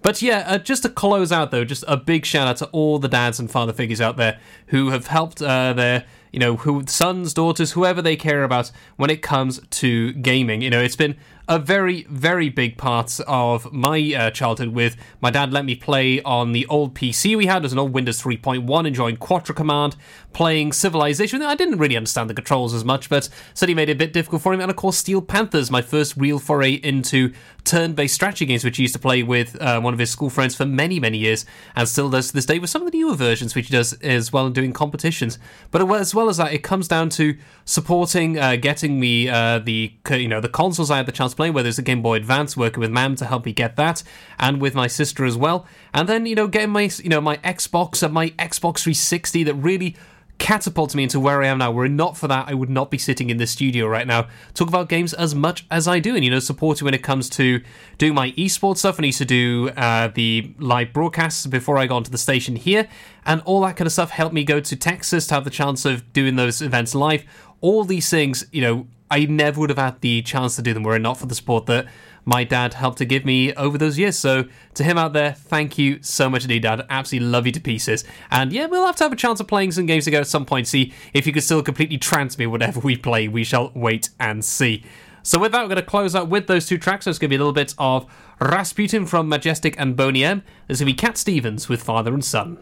But 0.04 0.20
yeah, 0.20 0.44
uh, 0.46 0.58
just 0.58 0.82
to 0.82 0.90
close 0.90 1.32
out 1.32 1.50
though, 1.50 1.64
just 1.64 1.82
a 1.88 1.96
big 1.96 2.26
shout 2.26 2.46
out 2.46 2.58
to 2.58 2.66
all 2.66 2.98
the 2.98 3.08
dads 3.08 3.40
and 3.40 3.50
father 3.50 3.72
figures 3.72 4.02
out 4.02 4.18
there 4.18 4.38
who 4.66 4.90
have 4.90 5.06
helped 5.06 5.40
uh, 5.40 5.72
their, 5.72 6.04
you 6.30 6.38
know, 6.38 6.56
who 6.56 6.84
sons, 6.86 7.32
daughters, 7.32 7.72
whoever 7.72 8.02
they 8.02 8.14
care 8.14 8.44
about 8.44 8.70
when 8.96 9.08
it 9.08 9.22
comes 9.22 9.60
to 9.70 10.12
gaming. 10.12 10.60
You 10.60 10.68
know, 10.68 10.80
it's 10.82 10.94
been 10.94 11.16
a 11.46 11.58
very, 11.58 12.04
very 12.04 12.48
big 12.48 12.78
part 12.78 13.20
of 13.26 13.70
my 13.72 14.14
uh, 14.16 14.30
childhood 14.30 14.68
with 14.68 14.96
my 15.20 15.30
dad 15.30 15.52
let 15.52 15.64
me 15.64 15.74
play 15.74 16.22
on 16.22 16.52
the 16.52 16.66
old 16.66 16.94
PC 16.94 17.36
we 17.36 17.46
had. 17.46 17.62
Was 17.62 17.72
an 17.72 17.78
old 17.78 17.92
Windows 17.92 18.22
3.1, 18.22 18.86
enjoying 18.86 19.16
Quattro 19.16 19.54
Command, 19.54 19.96
playing 20.32 20.72
Civilization. 20.72 21.42
I 21.42 21.54
didn't 21.54 21.78
really 21.78 21.96
understand 21.96 22.30
the 22.30 22.34
controls 22.34 22.72
as 22.72 22.84
much, 22.84 23.10
but 23.10 23.28
said 23.52 23.68
he 23.68 23.74
made 23.74 23.88
it 23.88 23.92
a 23.92 23.96
bit 23.96 24.12
difficult 24.12 24.42
for 24.42 24.54
him. 24.54 24.60
And 24.60 24.70
of 24.70 24.76
course, 24.76 24.96
Steel 24.96 25.20
Panthers, 25.20 25.70
my 25.70 25.82
first 25.82 26.16
real 26.16 26.38
foray 26.38 26.72
into 26.72 27.32
turn-based 27.64 28.14
strategy 28.14 28.46
games, 28.46 28.64
which 28.64 28.76
he 28.76 28.82
used 28.82 28.94
to 28.94 29.00
play 29.00 29.22
with 29.22 29.60
uh, 29.60 29.80
one 29.80 29.94
of 29.94 30.00
his 30.00 30.10
school 30.10 30.30
friends 30.30 30.54
for 30.54 30.66
many, 30.66 31.00
many 31.00 31.18
years, 31.18 31.44
and 31.76 31.88
still 31.88 32.10
does 32.10 32.28
to 32.28 32.34
this 32.34 32.46
day 32.46 32.58
with 32.58 32.70
some 32.70 32.82
of 32.82 32.92
the 32.92 32.98
newer 32.98 33.14
versions, 33.14 33.54
which 33.54 33.68
he 33.68 33.72
does 33.72 33.92
as 33.94 34.32
well 34.32 34.46
in 34.46 34.52
doing 34.52 34.72
competitions. 34.72 35.38
But 35.70 35.90
as 35.90 36.14
well 36.14 36.28
as 36.28 36.38
that, 36.38 36.52
it 36.52 36.62
comes 36.62 36.88
down 36.88 37.10
to 37.10 37.36
supporting, 37.64 38.38
uh, 38.38 38.56
getting 38.56 39.00
me 39.00 39.28
uh, 39.28 39.58
the 39.58 39.92
you 40.10 40.28
know 40.28 40.40
the 40.40 40.48
consoles 40.48 40.90
I 40.90 40.98
had 40.98 41.06
the 41.06 41.12
chance 41.12 41.33
to 41.34 41.36
play. 41.36 41.50
Whether 41.50 41.68
it's 41.68 41.76
the 41.76 41.82
Game 41.82 42.02
Boy 42.02 42.16
Advance, 42.16 42.56
working 42.56 42.80
with 42.80 42.90
Mam 42.90 43.16
to 43.16 43.26
help 43.26 43.44
me 43.44 43.52
get 43.52 43.76
that, 43.76 44.02
and 44.38 44.60
with 44.60 44.74
my 44.74 44.86
sister 44.86 45.24
as 45.24 45.36
well, 45.36 45.66
and 45.92 46.08
then 46.08 46.26
you 46.26 46.34
know 46.34 46.46
getting 46.46 46.70
my 46.70 46.90
you 47.02 47.08
know 47.08 47.20
my 47.20 47.36
Xbox 47.38 48.02
and 48.02 48.14
my 48.14 48.30
Xbox 48.30 48.80
360 48.80 49.44
that 49.44 49.54
really 49.54 49.96
catapulted 50.38 50.96
me 50.96 51.04
into 51.04 51.20
where 51.20 51.42
I 51.42 51.46
am 51.46 51.58
now. 51.58 51.70
Were 51.70 51.86
it 51.86 51.90
not 51.90 52.16
for 52.16 52.28
that, 52.28 52.48
I 52.48 52.54
would 52.54 52.70
not 52.70 52.90
be 52.90 52.98
sitting 52.98 53.30
in 53.30 53.36
this 53.36 53.50
studio 53.50 53.86
right 53.86 54.06
now, 54.06 54.28
talk 54.52 54.68
about 54.68 54.88
games 54.88 55.14
as 55.14 55.34
much 55.34 55.66
as 55.70 55.86
I 55.86 55.98
do, 56.00 56.14
and 56.14 56.24
you 56.24 56.30
know, 56.30 56.38
supporting 56.38 56.84
when 56.84 56.94
it 56.94 57.02
comes 57.02 57.28
to 57.30 57.62
doing 57.98 58.14
my 58.14 58.32
esports 58.32 58.78
stuff. 58.78 59.00
I 59.00 59.04
used 59.04 59.18
to 59.18 59.24
do 59.24 59.70
uh, 59.76 60.08
the 60.08 60.52
live 60.58 60.92
broadcasts 60.92 61.46
before 61.46 61.78
I 61.78 61.86
got 61.86 61.96
onto 61.96 62.10
the 62.10 62.18
station 62.18 62.56
here, 62.56 62.88
and 63.24 63.40
all 63.44 63.60
that 63.62 63.76
kind 63.76 63.86
of 63.86 63.92
stuff 63.92 64.10
helped 64.10 64.34
me 64.34 64.44
go 64.44 64.60
to 64.60 64.76
Texas 64.76 65.26
to 65.28 65.34
have 65.34 65.44
the 65.44 65.50
chance 65.50 65.84
of 65.84 66.12
doing 66.12 66.36
those 66.36 66.60
events 66.60 66.94
live. 66.94 67.24
All 67.60 67.84
these 67.84 68.10
things, 68.10 68.44
you 68.52 68.60
know, 68.60 68.86
I 69.14 69.26
never 69.26 69.60
would 69.60 69.70
have 69.70 69.78
had 69.78 70.00
the 70.00 70.22
chance 70.22 70.56
to 70.56 70.62
do 70.62 70.74
them 70.74 70.82
were 70.82 70.96
it 70.96 70.98
not 70.98 71.18
for 71.18 71.26
the 71.26 71.36
support 71.36 71.66
that 71.66 71.86
my 72.24 72.42
dad 72.42 72.74
helped 72.74 72.98
to 72.98 73.04
give 73.04 73.24
me 73.24 73.54
over 73.54 73.78
those 73.78 73.96
years. 73.96 74.18
So 74.18 74.46
to 74.74 74.82
him 74.82 74.98
out 74.98 75.12
there, 75.12 75.34
thank 75.34 75.78
you 75.78 76.02
so 76.02 76.28
much 76.28 76.42
indeed, 76.42 76.64
Dad. 76.64 76.84
Absolutely 76.90 77.28
love 77.28 77.46
you 77.46 77.52
to 77.52 77.60
pieces. 77.60 78.02
And 78.32 78.52
yeah, 78.52 78.66
we'll 78.66 78.84
have 78.84 78.96
to 78.96 79.04
have 79.04 79.12
a 79.12 79.16
chance 79.16 79.38
of 79.38 79.46
playing 79.46 79.70
some 79.70 79.86
games 79.86 80.06
together 80.06 80.22
at 80.22 80.26
some 80.26 80.44
point. 80.44 80.66
See 80.66 80.92
if 81.12 81.28
you 81.28 81.32
can 81.32 81.42
still 81.42 81.62
completely 81.62 81.96
trance 81.96 82.36
me 82.38 82.48
whatever 82.48 82.80
we 82.80 82.96
play. 82.96 83.28
We 83.28 83.44
shall 83.44 83.70
wait 83.72 84.10
and 84.18 84.44
see. 84.44 84.82
So 85.22 85.38
with 85.38 85.52
that, 85.52 85.62
we're 85.62 85.68
going 85.68 85.76
to 85.76 85.82
close 85.82 86.16
out 86.16 86.28
with 86.28 86.48
those 86.48 86.66
two 86.66 86.76
tracks. 86.76 87.04
So 87.04 87.10
it's 87.10 87.20
going 87.20 87.28
to 87.28 87.34
be 87.34 87.36
a 87.36 87.38
little 87.38 87.52
bit 87.52 87.72
of 87.78 88.12
Rasputin 88.40 89.06
from 89.06 89.28
Majestic 89.28 89.78
and 89.78 89.94
Boney 89.94 90.24
M. 90.24 90.42
There's 90.66 90.80
going 90.80 90.88
to 90.88 90.92
be 90.92 91.06
Cat 91.06 91.16
Stevens 91.16 91.68
with 91.68 91.84
Father 91.84 92.12
and 92.12 92.24
Son. 92.24 92.58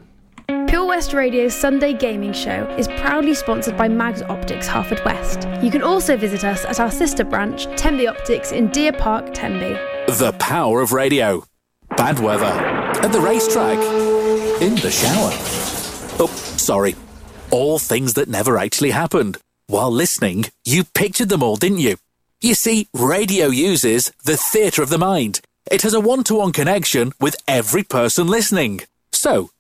Pure 0.69 0.87
West 0.87 1.13
Radio's 1.13 1.55
Sunday 1.55 1.93
Gaming 1.95 2.33
Show 2.33 2.67
is 2.79 2.87
proudly 2.89 3.35
sponsored 3.35 3.77
by 3.77 3.89
Mags 3.89 4.23
Optics 4.23 4.69
Haverfordwest. 4.69 5.63
You 5.63 5.71
can 5.71 5.83
also 5.83 6.17
visit 6.17 6.45
us 6.45 6.65
at 6.65 6.81
our 6.81 6.91
sister 6.91 7.25
branch, 7.25 7.65
Tenby 7.77 8.07
Optics 8.07 8.53
in 8.53 8.69
Deer 8.69 8.93
Park, 8.93 9.33
Tenby. 9.33 9.75
The 10.13 10.35
power 10.39 10.81
of 10.81 10.93
radio. 10.93 11.45
Bad 11.97 12.19
weather. 12.19 12.45
At 12.45 13.13
the 13.13 13.21
racetrack. 13.21 13.79
In 14.61 14.75
the 14.77 14.91
shower. 14.91 15.31
Oh, 16.19 16.31
sorry. 16.57 16.97
All 17.51 17.79
things 17.79 18.15
that 18.15 18.29
never 18.29 18.59
actually 18.59 18.91
happened. 18.91 19.39
While 19.69 19.91
listening, 19.91 20.47
you 20.65 20.85
pictured 20.85 21.31
them 21.31 21.43
all, 21.43 21.57
didn't 21.57 21.79
you? 21.79 21.97
You 22.43 22.55
see, 22.55 22.89
radio 22.93 23.47
uses 23.47 24.13
the 24.25 24.37
theatre 24.37 24.83
of 24.83 24.91
the 24.91 24.99
mind. 24.99 25.41
It 25.71 25.83
has 25.83 25.95
a 25.95 26.01
one 26.01 26.25
to 26.25 26.35
one 26.35 26.53
connection 26.53 27.13
with 27.21 27.37
every 27.49 27.85
person 27.85 28.27
listening. 28.27 28.81
So, 29.13 29.51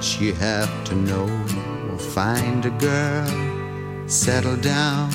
Much 0.00 0.18
you 0.18 0.32
have 0.32 0.72
to 0.84 0.94
know. 0.94 1.28
Find 2.14 2.64
a 2.64 2.70
girl, 2.70 4.08
settle 4.08 4.56
down. 4.56 5.10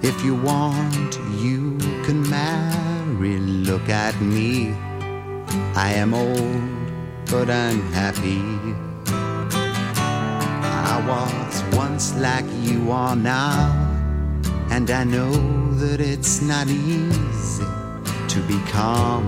If 0.00 0.24
you 0.24 0.34
want, 0.34 1.18
you 1.44 1.76
can 2.06 2.22
marry. 2.30 3.36
Look 3.68 3.90
at 3.90 4.18
me. 4.22 4.72
I 5.76 5.92
am 6.02 6.14
old, 6.14 6.62
but 7.30 7.50
I'm 7.50 7.82
happy. 7.92 8.40
I 10.88 10.96
was 11.12 11.76
once 11.76 12.16
like 12.16 12.48
you 12.62 12.90
are 12.90 13.14
now, 13.14 13.68
and 14.70 14.90
I 14.90 15.04
know 15.04 15.32
that 15.82 16.00
it's 16.00 16.40
not 16.40 16.68
easy 16.68 17.70
to 18.32 18.40
be 18.48 18.58
calm 18.72 19.24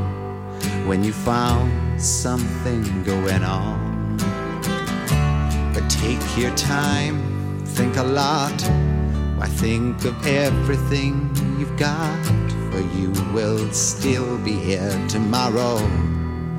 when 0.88 1.04
you 1.04 1.12
found 1.12 2.00
something 2.00 3.02
going 3.02 3.44
on. 3.44 3.91
Take 6.03 6.36
your 6.36 6.55
time, 6.57 7.16
think 7.64 7.96
a 7.96 8.03
lot. 8.03 8.61
Why 9.38 9.46
think 9.46 10.05
of 10.05 10.26
everything 10.26 11.30
you've 11.59 11.76
got? 11.76 12.26
For 12.70 12.80
you 12.98 13.12
will 13.32 13.70
still 13.72 14.36
be 14.38 14.53
here 14.53 14.92
tomorrow, 15.09 15.78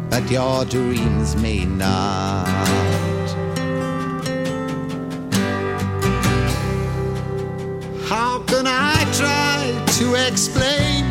but 0.09 0.31
your 0.31 0.63
dreams 0.65 1.35
may 1.35 1.65
not. 1.65 2.47
How 8.07 8.43
can 8.47 8.65
I 8.65 8.95
try 9.11 9.85
to 9.97 10.27
explain? 10.27 11.03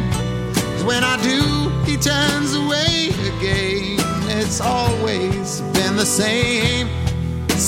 when 0.84 1.04
I 1.04 1.16
do, 1.22 1.68
he 1.84 1.96
turns 1.96 2.54
away 2.54 3.10
again. 3.32 3.96
It's 4.38 4.60
always 4.60 5.60
been 5.76 5.96
the 5.96 6.06
same, 6.06 6.88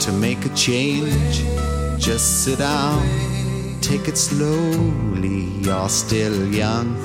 To 0.00 0.12
make 0.12 0.46
a 0.46 0.48
change. 0.54 1.44
Just 1.98 2.44
sit 2.44 2.58
down, 2.58 3.06
take 3.82 4.08
it 4.08 4.16
slowly. 4.16 5.44
You're 5.60 5.88
still 5.90 6.46
young, 6.46 6.96